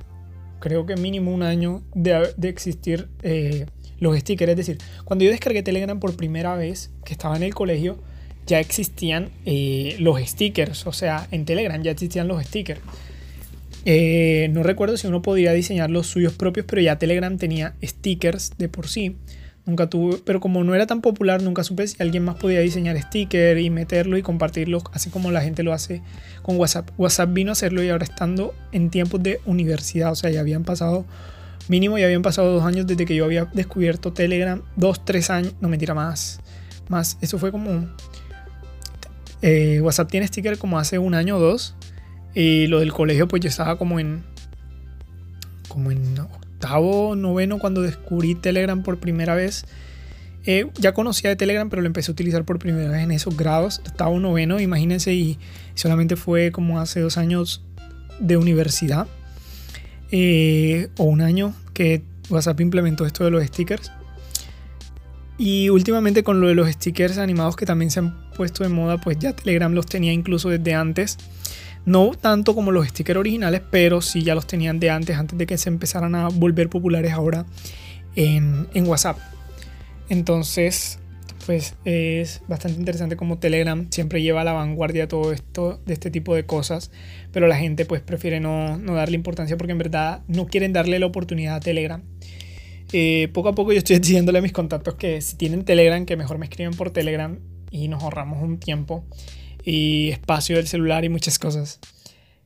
creo 0.60 0.86
que 0.86 0.96
mínimo 0.96 1.34
un 1.34 1.43
año 1.43 1.82
de, 1.93 2.34
existir 2.43 3.08
eh, 3.24 3.65
los 4.00 4.17
stickers. 4.17 4.52
Es 4.52 4.58
decir, 4.58 4.78
cuando 5.06 5.26
yo 5.26 5.32
descargué 5.32 5.63
Telegram 5.63 6.00
por 6.00 6.15
primera 6.15 6.56
vez, 6.56 6.91
que 7.06 7.13
estaba 7.13 7.36
en 7.36 7.43
el 7.43 7.54
colegio, 7.54 7.98
ya 8.46 8.60
existían 8.60 9.30
eh, 9.46 9.96
los 10.00 10.20
stickers. 10.20 10.88
O 10.88 10.93
sea, 10.93 11.28
en 11.32 11.46
Telegram 11.46 11.82
ya 11.82 11.91
existían 11.91 12.28
los 12.28 12.43
stickers. 12.43 12.82
Eh, 13.86 14.50
no 14.52 14.63
recuerdo 14.63 14.98
si 14.98 15.08
uno 15.08 15.22
podía 15.22 15.54
diseñar 15.54 15.89
los 15.89 16.08
suyos 16.08 16.34
propios, 16.34 16.65
pero 16.67 16.82
ya 16.82 16.98
Telegram 16.98 17.38
tenía 17.38 17.76
stickers 17.82 18.52
de 18.58 18.70
por 18.70 18.88
sí. 18.88 19.15
Nunca 19.68 19.90
tuve, 19.90 20.22
pero 20.24 20.40
como 20.40 20.64
no 20.64 20.74
era 20.76 20.88
tan 20.88 21.02
popular, 21.02 21.42
nunca 21.44 21.62
supe 21.62 21.86
si 21.86 22.02
alguien 22.02 22.24
más 22.24 22.38
podía 22.38 22.62
diseñar 22.62 22.98
stickers 23.02 23.60
y 23.60 23.70
meterlo 23.70 24.18
y 24.18 24.22
compartirlo, 24.22 24.82
así 24.94 25.10
como 25.10 25.30
la 25.30 25.42
gente 25.42 25.62
lo 25.62 25.74
hace 25.74 26.02
con 26.42 26.56
WhatsApp. 26.56 26.90
WhatsApp 26.98 27.34
vino 27.34 27.52
a 27.52 27.54
hacerlo 27.54 27.84
y 27.84 27.90
ahora 27.90 28.06
estando 28.06 28.56
en 28.72 28.90
tiempos 28.90 29.22
de 29.22 29.42
universidad, 29.46 30.14
o 30.14 30.16
sea, 30.16 30.30
ya 30.30 30.40
habían 30.40 30.64
pasado, 30.64 31.06
mínimo 31.68 31.98
ya 31.98 32.06
habían 32.06 32.22
pasado 32.22 32.54
dos 32.54 32.64
años 32.64 32.88
desde 32.88 33.06
que 33.06 33.14
yo 33.14 33.26
había 33.26 33.44
descubierto 33.54 34.14
Telegram, 34.14 34.62
dos, 34.78 35.04
tres 35.04 35.30
años, 35.30 35.54
no 35.60 35.68
mentira 35.68 35.94
más, 35.94 36.40
más, 36.88 37.18
eso 37.20 37.38
fue 37.38 37.52
como, 37.52 37.90
eh, 39.42 39.82
WhatsApp 39.82 40.10
tiene 40.10 40.28
sticker 40.28 40.58
como 40.58 40.80
hace 40.80 40.98
un 40.98 41.14
año 41.14 41.36
o 41.36 41.40
dos, 41.42 41.76
y 42.34 42.68
lo 42.68 42.80
del 42.80 42.94
colegio 42.94 43.28
pues 43.28 43.42
yo 43.42 43.50
estaba 43.50 43.78
como 43.78 44.00
en, 44.00 44.24
como 45.68 45.92
en 45.92 46.16
octavo, 46.58 47.15
noveno, 47.15 47.60
cuando 47.60 47.84
descubrí 47.84 48.34
Telegram 48.34 48.82
por 48.82 48.98
primera 48.98 49.36
vez. 49.36 49.65
Eh, 50.46 50.67
ya 50.80 50.93
conocía 50.93 51.30
de 51.30 51.36
Telegram, 51.36 51.70
pero 51.70 51.82
lo 51.82 51.88
empecé 51.88 52.10
a 52.10 52.13
utilizar 52.13 52.46
por 52.46 52.58
primera 52.58 52.89
vez 52.89 53.04
en 53.04 53.12
esos 53.12 53.38
grados. 53.38 53.82
Octavo, 53.88 54.20
noveno, 54.20 54.60
imagínense, 54.60 55.13
y 55.13 55.38
solamente 55.76 56.15
fue 56.15 56.52
como 56.52 56.80
hace 56.80 57.00
dos 57.00 57.17
años 57.17 57.63
de 58.20 58.38
universidad. 58.38 59.08
Eh, 60.12 60.88
o 60.98 61.04
un 61.04 61.22
año 61.22 61.54
que 61.74 62.02
WhatsApp 62.30 62.60
implementó 62.62 63.06
esto 63.06 63.24
de 63.24 63.32
los 63.32 63.46
stickers. 63.46 63.91
Y 65.38 65.70
últimamente 65.70 66.24
con 66.24 66.41
lo 66.41 66.48
de 66.48 66.56
los 66.56 66.70
stickers 66.72 67.20
animados 67.20 67.56
que 67.56 67.67
también 67.67 67.91
se 67.91 68.00
han 68.00 68.32
puesto 68.36 68.63
de 68.63 68.70
moda, 68.70 68.98
pues 68.98 69.20
ya 69.20 69.34
Telegram 69.34 69.72
los 69.72 69.86
tenía 69.86 70.12
incluso 70.12 70.50
desde 70.50 70.74
antes. 70.74 71.17
No 71.88 72.12
tanto 72.12 72.54
como 72.54 72.73
los 72.73 72.86
stickers 72.89 73.17
originales, 73.17 73.62
pero 73.71 74.02
sí 74.02 74.21
ya 74.21 74.36
los 74.36 74.45
tenían 74.45 74.78
de 74.78 74.89
antes, 74.89 75.15
antes 75.15 75.38
de 75.38 75.47
que 75.47 75.58
se 75.58 75.69
empezaran 75.69 76.15
a 76.15 76.28
volver 76.28 76.69
populares 76.69 77.13
ahora 77.13 77.45
en, 78.17 78.67
WhatsApp. 78.86 79.17
Entonces, 80.10 81.00
pues 81.45 81.76
es 81.86 82.41
bastante 82.50 82.78
interesante 82.78 83.15
como 83.15 83.38
Telegram 83.38 83.88
siempre 83.89 84.21
lleva 84.21 84.41
a 84.41 84.43
la 84.43 84.52
vanguardia 84.52 85.08
todo 85.08 85.32
esto, 85.32 85.80
de 85.86 85.93
este 85.93 86.12
tipo 86.12 86.36
de 86.36 86.45
cosas, 86.45 86.91
pero 87.32 87.47
la 87.47 87.56
gente 87.56 87.86
pues 87.86 88.02
prefiere 88.02 88.41
no, 88.41 88.78
darle 88.78 89.15
importancia 89.15 89.56
porque 89.56 89.71
en 89.71 89.78
verdad 89.78 90.23
no 90.28 90.47
quieren 90.47 90.73
darle 90.73 91.00
la 91.00 91.06
oportunidad 91.06 91.56
a 91.56 91.60
Telegram. 91.62 92.04
Eh, 92.91 93.30
poco 93.32 93.47
a 93.47 93.56
poco 93.56 93.71
yo 93.71 93.78
estoy 93.78 93.97
diciéndole 94.00 94.39
a 94.39 94.41
mis 94.41 94.52
contactos 94.52 94.95
que 94.95 95.21
si 95.21 95.38
tienen 95.38 95.63
Telegram, 95.63 96.06
que 96.06 96.17
mejor 96.17 96.38
me 96.38 96.47
escriben 96.47 96.73
por 96.73 96.91
Telegram 96.91 97.39
y 97.71 97.88
nos 97.88 98.04
ahorramos 98.04 98.43
un 98.43 98.58
tiempo 98.58 99.06
y 99.68 100.12
espacio 100.12 100.56
del 100.56 100.66
celular 100.66 101.04
y 101.04 101.10
muchas 101.10 101.38
cosas. 101.38 101.80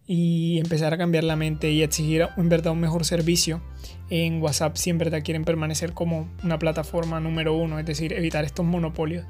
Y 0.08 0.58
empezar 0.58 0.92
a 0.96 0.98
cambiar 0.98 1.24
la 1.24 1.36
mente 1.36 1.70
y 1.70 1.84
exigir 1.84 2.28
en 2.36 2.50
verdad 2.50 2.74
un 2.74 2.80
mejor 2.80 3.06
servicio 3.06 3.62
en 4.10 4.42
WhatsApp 4.42 4.76
si 4.76 4.90
en 4.90 4.98
verdad 4.98 5.22
quieren 5.24 5.46
permanecer 5.46 5.94
como 5.94 6.28
una 6.44 6.58
plataforma 6.58 7.20
número 7.20 7.54
uno, 7.54 7.78
es 7.78 7.86
decir, 7.86 8.12
evitar 8.14 8.44
estos 8.44 8.66
monopolios. 8.66 9.24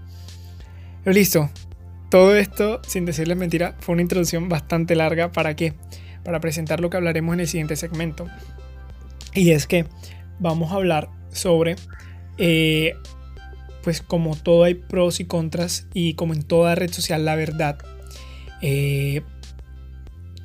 Pero 1.03 1.13
listo, 1.13 1.49
todo 2.09 2.33
esto, 2.37 2.81
sin 2.87 3.03
decirles 3.03 3.35
mentira, 3.35 3.75
fue 3.81 3.91
una 3.91 4.03
introducción 4.03 4.47
bastante 4.47 4.95
larga. 4.95 5.33
¿Para 5.33 5.57
qué? 5.57 5.73
Para 6.23 6.39
presentar 6.39 6.79
lo 6.79 6.89
que 6.89 6.95
hablaremos 6.95 7.33
en 7.33 7.41
el 7.41 7.47
siguiente 7.49 7.75
segmento. 7.75 8.25
Y 9.33 9.51
es 9.51 9.67
que 9.67 9.85
vamos 10.39 10.71
a 10.71 10.75
hablar 10.75 11.09
sobre 11.33 11.75
eh, 12.37 12.93
pues 13.83 14.01
como 14.01 14.35
todo 14.35 14.63
hay 14.63 14.75
pros 14.75 15.19
y 15.19 15.25
contras 15.25 15.87
y 15.93 16.13
como 16.13 16.33
en 16.33 16.43
toda 16.43 16.75
red 16.75 16.91
social 16.91 17.25
la 17.25 17.35
verdad, 17.35 17.77
eh, 18.61 19.21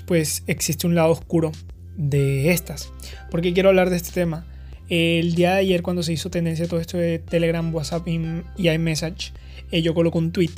pues 0.07 0.45
existe 0.47 0.87
un 0.87 0.95
lado 0.95 1.13
oscuro 1.13 1.53
de 1.97 2.53
estas. 2.53 2.93
¿Por 3.31 3.41
qué 3.41 3.53
quiero 3.53 3.69
hablar 3.69 3.91
de 3.91 3.97
este 3.97 4.13
tema? 4.13 4.47
El 4.89 5.35
día 5.35 5.53
de 5.55 5.61
ayer 5.61 5.83
cuando 5.83 6.03
se 6.03 6.13
hizo 6.13 6.31
tendencia 6.31 6.69
todo 6.69 6.81
esto 6.81 6.97
de 6.97 7.19
Telegram, 7.19 7.75
WhatsApp 7.75 8.07
y 8.07 8.69
iMessage, 8.69 9.33
eh, 9.73 9.83
yo 9.83 9.95
coloco 9.95 10.19
un 10.19 10.31
tweet 10.31 10.51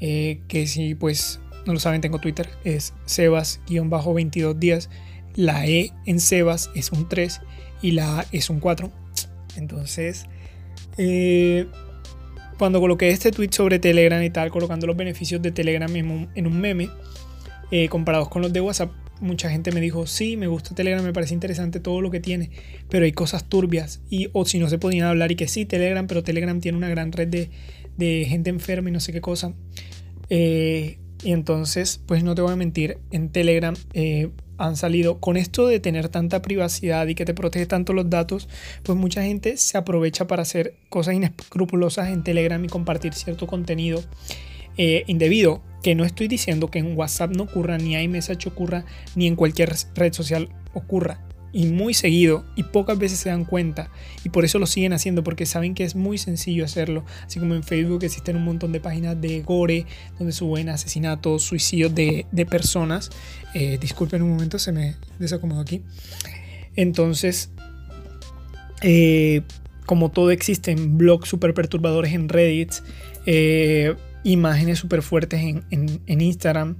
eh, 0.00 0.40
que 0.46 0.66
si 0.66 0.94
pues 0.94 1.40
no 1.66 1.72
lo 1.72 1.80
saben 1.80 2.00
tengo 2.00 2.20
Twitter, 2.20 2.48
es 2.64 2.94
Sebas-22 3.06 4.54
días. 4.54 4.88
La 5.34 5.66
E 5.66 5.92
en 6.06 6.20
Sebas 6.20 6.70
es 6.74 6.92
un 6.92 7.08
3 7.08 7.40
y 7.82 7.90
la 7.90 8.20
A 8.20 8.26
es 8.30 8.48
un 8.50 8.60
4. 8.60 8.90
Entonces, 9.56 10.26
eh, 10.96 11.66
cuando 12.58 12.80
coloqué 12.80 13.10
este 13.10 13.30
tweet 13.30 13.50
sobre 13.52 13.78
Telegram 13.78 14.22
y 14.22 14.30
tal, 14.30 14.50
colocando 14.50 14.86
los 14.86 14.96
beneficios 14.96 15.42
de 15.42 15.52
Telegram 15.52 15.94
en 15.94 16.46
un, 16.46 16.60
meme, 16.60 16.88
eh, 17.70 17.88
comparados 17.88 18.28
con 18.28 18.42
los 18.42 18.52
de 18.52 18.60
WhatsApp, 18.60 18.90
mucha 19.20 19.50
gente 19.50 19.72
me 19.72 19.80
dijo, 19.80 20.06
sí, 20.06 20.36
me 20.36 20.46
gusta 20.46 20.74
Telegram, 20.74 21.04
me 21.04 21.12
parece 21.12 21.34
interesante 21.34 21.80
todo 21.80 22.00
lo 22.00 22.10
que 22.10 22.20
tiene, 22.20 22.50
pero 22.88 23.04
hay 23.04 23.12
cosas 23.12 23.44
turbias, 23.44 24.00
y 24.10 24.28
o 24.32 24.44
si 24.44 24.58
no 24.58 24.68
se 24.68 24.78
podían 24.78 25.06
hablar, 25.06 25.32
y 25.32 25.36
que 25.36 25.48
sí, 25.48 25.64
Telegram, 25.64 26.06
pero 26.06 26.22
Telegram 26.22 26.60
tiene 26.60 26.78
una 26.78 26.88
gran 26.88 27.12
red 27.12 27.28
de, 27.28 28.26
gente 28.26 28.50
enferma 28.50 28.88
y 28.90 28.92
no 28.92 29.00
sé 29.00 29.12
qué 29.12 29.20
cosa. 29.20 29.54
Eh, 30.28 30.98
y 31.22 31.32
entonces, 31.32 32.00
pues 32.06 32.24
no 32.24 32.34
te 32.34 32.42
voy 32.42 32.52
a 32.52 32.56
mentir, 32.56 32.98
en 33.10 33.30
Telegram 33.30 33.74
eh, 33.94 34.30
han 34.58 34.76
salido 34.76 35.20
con 35.20 35.36
esto 35.36 35.66
de 35.66 35.80
tener 35.80 36.08
tanta 36.08 36.42
privacidad 36.42 37.06
y 37.06 37.14
que 37.14 37.24
te 37.24 37.34
protege 37.34 37.66
tanto 37.66 37.92
los 37.92 38.08
datos, 38.10 38.48
pues 38.82 38.98
mucha 38.98 39.22
gente 39.22 39.56
se 39.56 39.78
aprovecha 39.78 40.26
para 40.26 40.42
hacer 40.42 40.74
cosas 40.88 41.14
inescrupulosas 41.14 42.08
en 42.08 42.22
Telegram 42.22 42.64
y 42.64 42.68
compartir 42.68 43.14
cierto 43.14 43.46
contenido 43.46 44.02
eh, 44.76 45.04
indebido. 45.06 45.62
Que 45.82 45.94
no 45.94 46.04
estoy 46.04 46.26
diciendo 46.26 46.68
que 46.68 46.80
en 46.80 46.96
WhatsApp 46.96 47.36
no 47.36 47.44
ocurra, 47.44 47.78
ni 47.78 47.94
iMessage 47.94 48.48
ocurra, 48.48 48.84
ni 49.14 49.28
en 49.28 49.36
cualquier 49.36 49.72
red 49.94 50.12
social 50.12 50.48
ocurra 50.74 51.20
y 51.56 51.66
muy 51.66 51.94
seguido 51.94 52.44
y 52.54 52.64
pocas 52.64 52.98
veces 52.98 53.18
se 53.18 53.30
dan 53.30 53.44
cuenta 53.44 53.90
y 54.24 54.28
por 54.28 54.44
eso 54.44 54.58
lo 54.58 54.66
siguen 54.66 54.92
haciendo 54.92 55.24
porque 55.24 55.46
saben 55.46 55.74
que 55.74 55.84
es 55.84 55.94
muy 55.96 56.18
sencillo 56.18 56.64
hacerlo 56.64 57.04
así 57.24 57.40
como 57.40 57.54
en 57.54 57.62
Facebook 57.62 58.04
existen 58.04 58.36
un 58.36 58.44
montón 58.44 58.72
de 58.72 58.80
páginas 58.80 59.20
de 59.20 59.40
gore 59.40 59.86
donde 60.18 60.32
suben 60.32 60.68
asesinatos 60.68 61.42
suicidios 61.42 61.94
de, 61.94 62.26
personas 62.50 63.10
eh, 63.54 63.78
disculpen 63.80 64.22
un 64.22 64.30
momento 64.30 64.58
se 64.58 64.70
me 64.70 64.96
desacomodó 65.18 65.62
aquí 65.62 65.82
entonces 66.76 67.50
eh, 68.82 69.40
como 69.86 70.10
todo 70.10 70.30
existe 70.30 70.72
en 70.72 70.98
blogs 70.98 71.28
super 71.28 71.54
perturbadores 71.54 72.12
en 72.12 72.28
Reddit 72.28 72.74
eh, 73.24 73.94
imágenes 74.26 74.78
súper 74.78 75.02
fuertes 75.02 75.40
en, 75.40 76.02
Instagram. 76.20 76.76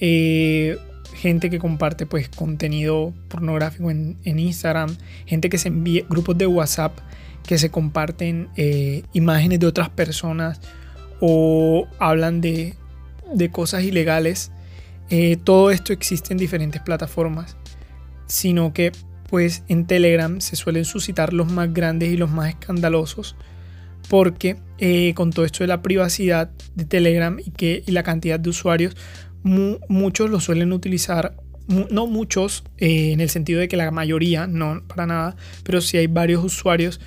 Eh, 0.00 0.78
gente 1.18 1.50
que 1.50 1.58
comparte 1.58 2.06
pues 2.06 2.28
contenido 2.28 3.12
pornográfico 3.28 3.90
en, 3.90 4.16
Instagram. 4.24 4.96
Gente 5.26 5.50
que 5.50 5.58
se 5.58 5.68
envía, 5.68 6.04
grupos 6.08 6.38
de 6.38 6.46
WhatsApp 6.46 6.96
que 7.44 7.58
se 7.58 7.70
comparten 7.70 8.48
eh, 8.56 9.02
imágenes 9.12 9.58
de 9.60 9.66
otras 9.66 9.88
personas 9.88 10.60
o 11.20 11.86
hablan 11.98 12.40
de, 12.40 12.74
de 13.34 13.50
cosas 13.50 13.82
ilegales. 13.82 14.52
Eh, 15.10 15.36
todo 15.42 15.70
esto 15.70 15.92
existe 15.92 16.32
en 16.32 16.38
diferentes 16.38 16.80
plataformas. 16.80 17.56
Sino 18.26 18.72
que 18.72 18.92
pues 19.28 19.64
en 19.68 19.86
Telegram 19.86 20.40
se 20.40 20.56
suelen 20.56 20.84
suscitar 20.84 21.32
los 21.32 21.50
más 21.50 21.72
grandes 21.74 22.10
y 22.10 22.16
los 22.16 22.30
más 22.30 22.50
escandalosos 22.50 23.36
porque 24.08 24.56
eh, 24.78 25.12
con 25.14 25.30
todo 25.30 25.44
esto 25.44 25.64
de 25.64 25.68
la 25.68 25.82
privacidad 25.82 26.50
de 26.74 26.84
Telegram 26.84 27.38
y, 27.38 27.50
que, 27.50 27.82
la 27.86 28.02
cantidad 28.02 28.40
de 28.40 28.50
usuarios, 28.50 28.96
muchos 29.42 30.30
lo 30.30 30.40
suelen 30.40 30.72
utilizar, 30.72 31.36
no 31.68 32.06
muchos 32.06 32.64
eh, 32.78 33.12
en 33.12 33.20
el 33.20 33.30
sentido 33.30 33.60
de 33.60 33.68
que 33.68 33.76
la 33.76 33.90
mayoría, 33.90 34.46
no 34.46 34.82
para 34.86 35.06
nada, 35.06 35.36
pero 35.64 35.80
sí 35.80 35.96
hay 35.96 36.06
varios 36.06 36.44
usuarios 36.44 37.00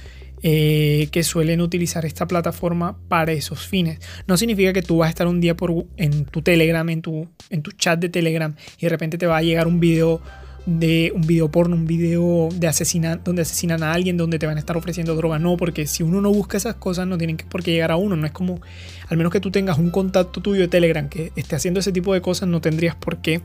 eh, 0.44 1.10
que 1.12 1.22
suelen 1.22 1.62
utilizar 1.62 2.04
esta 2.04 2.28
plataforma 2.28 2.98
para 3.08 3.32
esos 3.32 3.68
fines. 3.68 4.00
No 4.26 4.38
significa 4.38 4.74
que 4.74 4.82
tú 4.82 4.98
vas 4.98 5.08
a 5.08 5.10
estar 5.12 5.28
un 5.28 5.40
día 5.40 5.56
por, 5.56 5.86
en 5.98 6.26
tu 6.26 6.42
Telegram, 6.42 6.90
en 6.90 7.04
tu, 7.04 7.30
en 7.52 7.62
tu 7.62 7.72
chat 7.74 8.00
de 8.00 8.10
Telegram 8.10 8.56
y 8.80 8.82
de 8.82 8.90
repente 8.90 9.20
te 9.20 9.28
va 9.28 9.38
a 9.38 9.44
llegar 9.44 9.68
un 9.68 9.80
video 9.80 10.20
de 10.66 11.12
un 11.16 11.22
video 11.22 11.50
porno, 11.50 11.76
un 11.76 11.88
video 11.88 12.50
de 12.54 12.68
asesinan, 12.68 13.22
donde 13.24 13.42
asesinan 13.42 13.82
a 13.84 13.94
alguien, 13.94 14.18
donde 14.18 14.38
te 14.38 14.46
van 14.46 14.58
a 14.58 14.60
estar 14.60 14.78
ofreciendo 14.78 15.16
droga. 15.16 15.40
No, 15.40 15.58
porque 15.58 15.88
si 15.88 16.04
uno 16.04 16.22
no 16.22 16.32
busca 16.32 16.58
esas 16.58 16.76
cosas, 16.76 17.08
no 17.08 17.18
tienen 17.18 17.38
por 17.38 17.64
qué 17.64 17.72
llegar 17.72 17.92
a 17.92 17.96
uno. 17.96 18.16
No 18.16 18.26
es 18.26 18.32
como, 18.32 18.62
al 19.08 19.18
menos 19.18 19.32
que 19.32 19.40
tú 19.40 19.52
tengas 19.52 19.80
un 19.80 19.90
contacto 19.90 20.42
tuyo 20.42 20.62
de 20.62 20.68
Telegram 20.68 21.10
que 21.10 21.32
esté 21.36 21.56
haciendo 21.56 21.80
ese 21.80 21.92
tipo 21.92 22.14
de 22.14 22.22
cosas, 22.22 22.48
no 22.48 22.62
tendrías 22.62 22.96
por 22.96 23.18
qué 23.18 23.42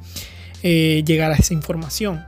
eh, 0.62 1.02
llegar 1.07 1.33
a 1.33 1.37
esa 1.37 1.55
información. 1.55 2.22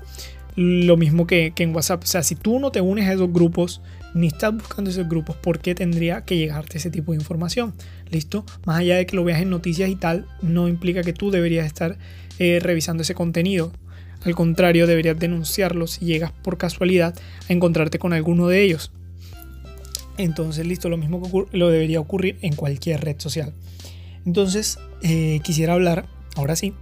Lo 0.56 0.96
mismo 0.96 1.26
que, 1.26 1.52
que 1.54 1.62
en 1.62 1.74
WhatsApp. 1.74 2.02
O 2.02 2.06
sea, 2.06 2.22
si 2.22 2.34
tú 2.34 2.58
no 2.58 2.72
te 2.72 2.80
unes 2.80 3.06
a 3.08 3.12
esos 3.12 3.32
grupos, 3.32 3.82
ni 4.14 4.28
estás 4.28 4.54
buscando 4.54 4.90
esos 4.90 5.08
grupos, 5.08 5.36
¿por 5.36 5.60
qué 5.60 5.74
tendría 5.74 6.24
que 6.24 6.36
llegarte 6.36 6.78
ese 6.78 6.90
tipo 6.90 7.12
de 7.12 7.18
información? 7.18 7.74
¿Listo? 8.10 8.44
Más 8.64 8.78
allá 8.78 8.96
de 8.96 9.06
que 9.06 9.16
lo 9.16 9.22
veas 9.22 9.40
en 9.42 9.50
noticias 9.50 9.90
y 9.90 9.96
tal, 9.96 10.26
no 10.42 10.66
implica 10.66 11.02
que 11.02 11.12
tú 11.12 11.30
deberías 11.30 11.66
estar 11.66 11.98
eh, 12.38 12.58
revisando 12.60 13.02
ese 13.02 13.14
contenido. 13.14 13.72
Al 14.24 14.34
contrario, 14.34 14.86
deberías 14.86 15.18
denunciarlo 15.18 15.86
si 15.86 16.04
llegas 16.04 16.32
por 16.32 16.58
casualidad 16.58 17.14
a 17.48 17.52
encontrarte 17.52 17.98
con 17.98 18.12
alguno 18.12 18.48
de 18.48 18.62
ellos. 18.62 18.92
Entonces, 20.16 20.66
listo, 20.66 20.88
lo 20.88 20.96
mismo 20.96 21.22
que 21.22 21.56
lo 21.56 21.70
debería 21.70 22.00
ocurrir 22.00 22.38
en 22.42 22.54
cualquier 22.56 23.00
red 23.02 23.16
social. 23.18 23.52
Entonces, 24.26 24.78
eh, 25.02 25.40
quisiera 25.44 25.74
hablar, 25.74 26.06
ahora 26.34 26.56
sí, 26.56 26.74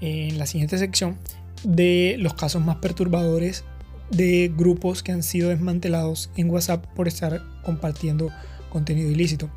en 0.00 0.38
la 0.38 0.46
siguiente 0.46 0.76
sección, 0.76 1.18
de 1.64 2.16
los 2.18 2.34
casos 2.34 2.62
más 2.62 2.76
perturbadores 2.76 3.64
de 4.10 4.52
grupos 4.54 5.02
que 5.02 5.12
han 5.12 5.22
sido 5.22 5.48
desmantelados 5.48 6.30
en 6.36 6.50
WhatsApp 6.50 6.86
por 6.94 7.08
estar 7.08 7.42
compartiendo 7.62 8.30
contenido 8.68 9.10
ilícito. 9.10 9.50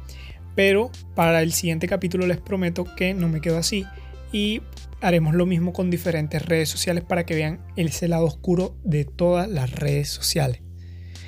Pero 0.55 0.89
para 1.15 1.41
el 1.41 1.51
siguiente 1.51 1.87
capítulo 1.87 2.25
les 2.25 2.37
prometo 2.37 2.85
que 2.95 3.13
no 3.13 3.27
me 3.27 3.41
quedo 3.41 3.57
así 3.57 3.85
y 4.31 4.61
haremos 5.01 5.35
lo 5.35 5.45
mismo 5.45 5.73
con 5.73 5.89
diferentes 5.89 6.45
redes 6.45 6.69
sociales 6.69 7.03
para 7.03 7.25
que 7.25 7.35
vean 7.35 7.65
ese 7.75 8.07
lado 8.07 8.25
oscuro 8.25 8.77
de 8.83 9.05
todas 9.05 9.47
las 9.47 9.71
redes 9.71 10.09
sociales. 10.09 10.61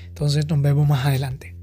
Entonces 0.07 0.47
nos 0.47 0.61
vemos 0.61 0.87
más 0.87 1.05
adelante. 1.05 1.58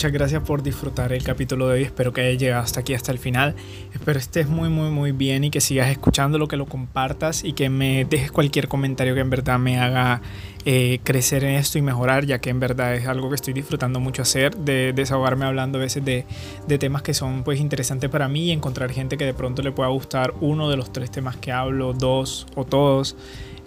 Muchas 0.00 0.12
gracias 0.12 0.42
por 0.44 0.62
disfrutar 0.62 1.12
el 1.12 1.22
capítulo 1.22 1.68
de 1.68 1.74
hoy. 1.74 1.82
Espero 1.82 2.10
que 2.14 2.22
hayas 2.22 2.40
llegado 2.40 2.62
hasta 2.62 2.80
aquí, 2.80 2.94
hasta 2.94 3.12
el 3.12 3.18
final. 3.18 3.54
Espero 3.92 4.18
estés 4.18 4.48
muy, 4.48 4.70
muy, 4.70 4.88
muy 4.88 5.12
bien 5.12 5.44
y 5.44 5.50
que 5.50 5.60
sigas 5.60 5.90
escuchándolo, 5.90 6.48
que 6.48 6.56
lo 6.56 6.64
compartas 6.64 7.44
y 7.44 7.52
que 7.52 7.68
me 7.68 8.06
dejes 8.06 8.32
cualquier 8.32 8.66
comentario 8.66 9.14
que 9.14 9.20
en 9.20 9.28
verdad 9.28 9.58
me 9.58 9.78
haga 9.78 10.22
eh, 10.64 11.00
crecer 11.04 11.44
en 11.44 11.56
esto 11.56 11.76
y 11.76 11.82
mejorar, 11.82 12.24
ya 12.24 12.38
que 12.38 12.48
en 12.48 12.60
verdad 12.60 12.94
es 12.94 13.06
algo 13.06 13.28
que 13.28 13.34
estoy 13.34 13.52
disfrutando 13.52 14.00
mucho 14.00 14.22
hacer, 14.22 14.56
de 14.56 14.94
desahogarme 14.94 15.44
hablando 15.44 15.76
a 15.76 15.82
veces 15.82 16.02
de, 16.02 16.24
de 16.66 16.78
temas 16.78 17.02
que 17.02 17.12
son 17.12 17.42
pues 17.44 17.60
interesantes 17.60 18.08
para 18.08 18.26
mí 18.26 18.46
y 18.46 18.52
encontrar 18.52 18.90
gente 18.92 19.18
que 19.18 19.26
de 19.26 19.34
pronto 19.34 19.60
le 19.60 19.70
pueda 19.70 19.90
gustar 19.90 20.32
uno 20.40 20.70
de 20.70 20.78
los 20.78 20.94
tres 20.94 21.10
temas 21.10 21.36
que 21.36 21.52
hablo, 21.52 21.92
dos 21.92 22.46
o 22.54 22.64
todos. 22.64 23.16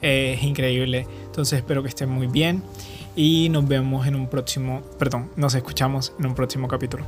Eh, 0.01 0.33
es 0.35 0.43
increíble. 0.43 1.05
Entonces 1.27 1.59
espero 1.59 1.83
que 1.83 1.89
estén 1.89 2.09
muy 2.09 2.25
bien 2.25 2.63
y 3.15 3.49
nos 3.49 3.67
vemos 3.67 4.07
en 4.07 4.15
un 4.15 4.27
próximo, 4.27 4.81
perdón, 4.97 5.29
nos 5.35 5.55
escuchamos 5.55 6.13
en 6.19 6.25
un 6.25 6.35
próximo 6.35 6.67
capítulo. 6.67 7.05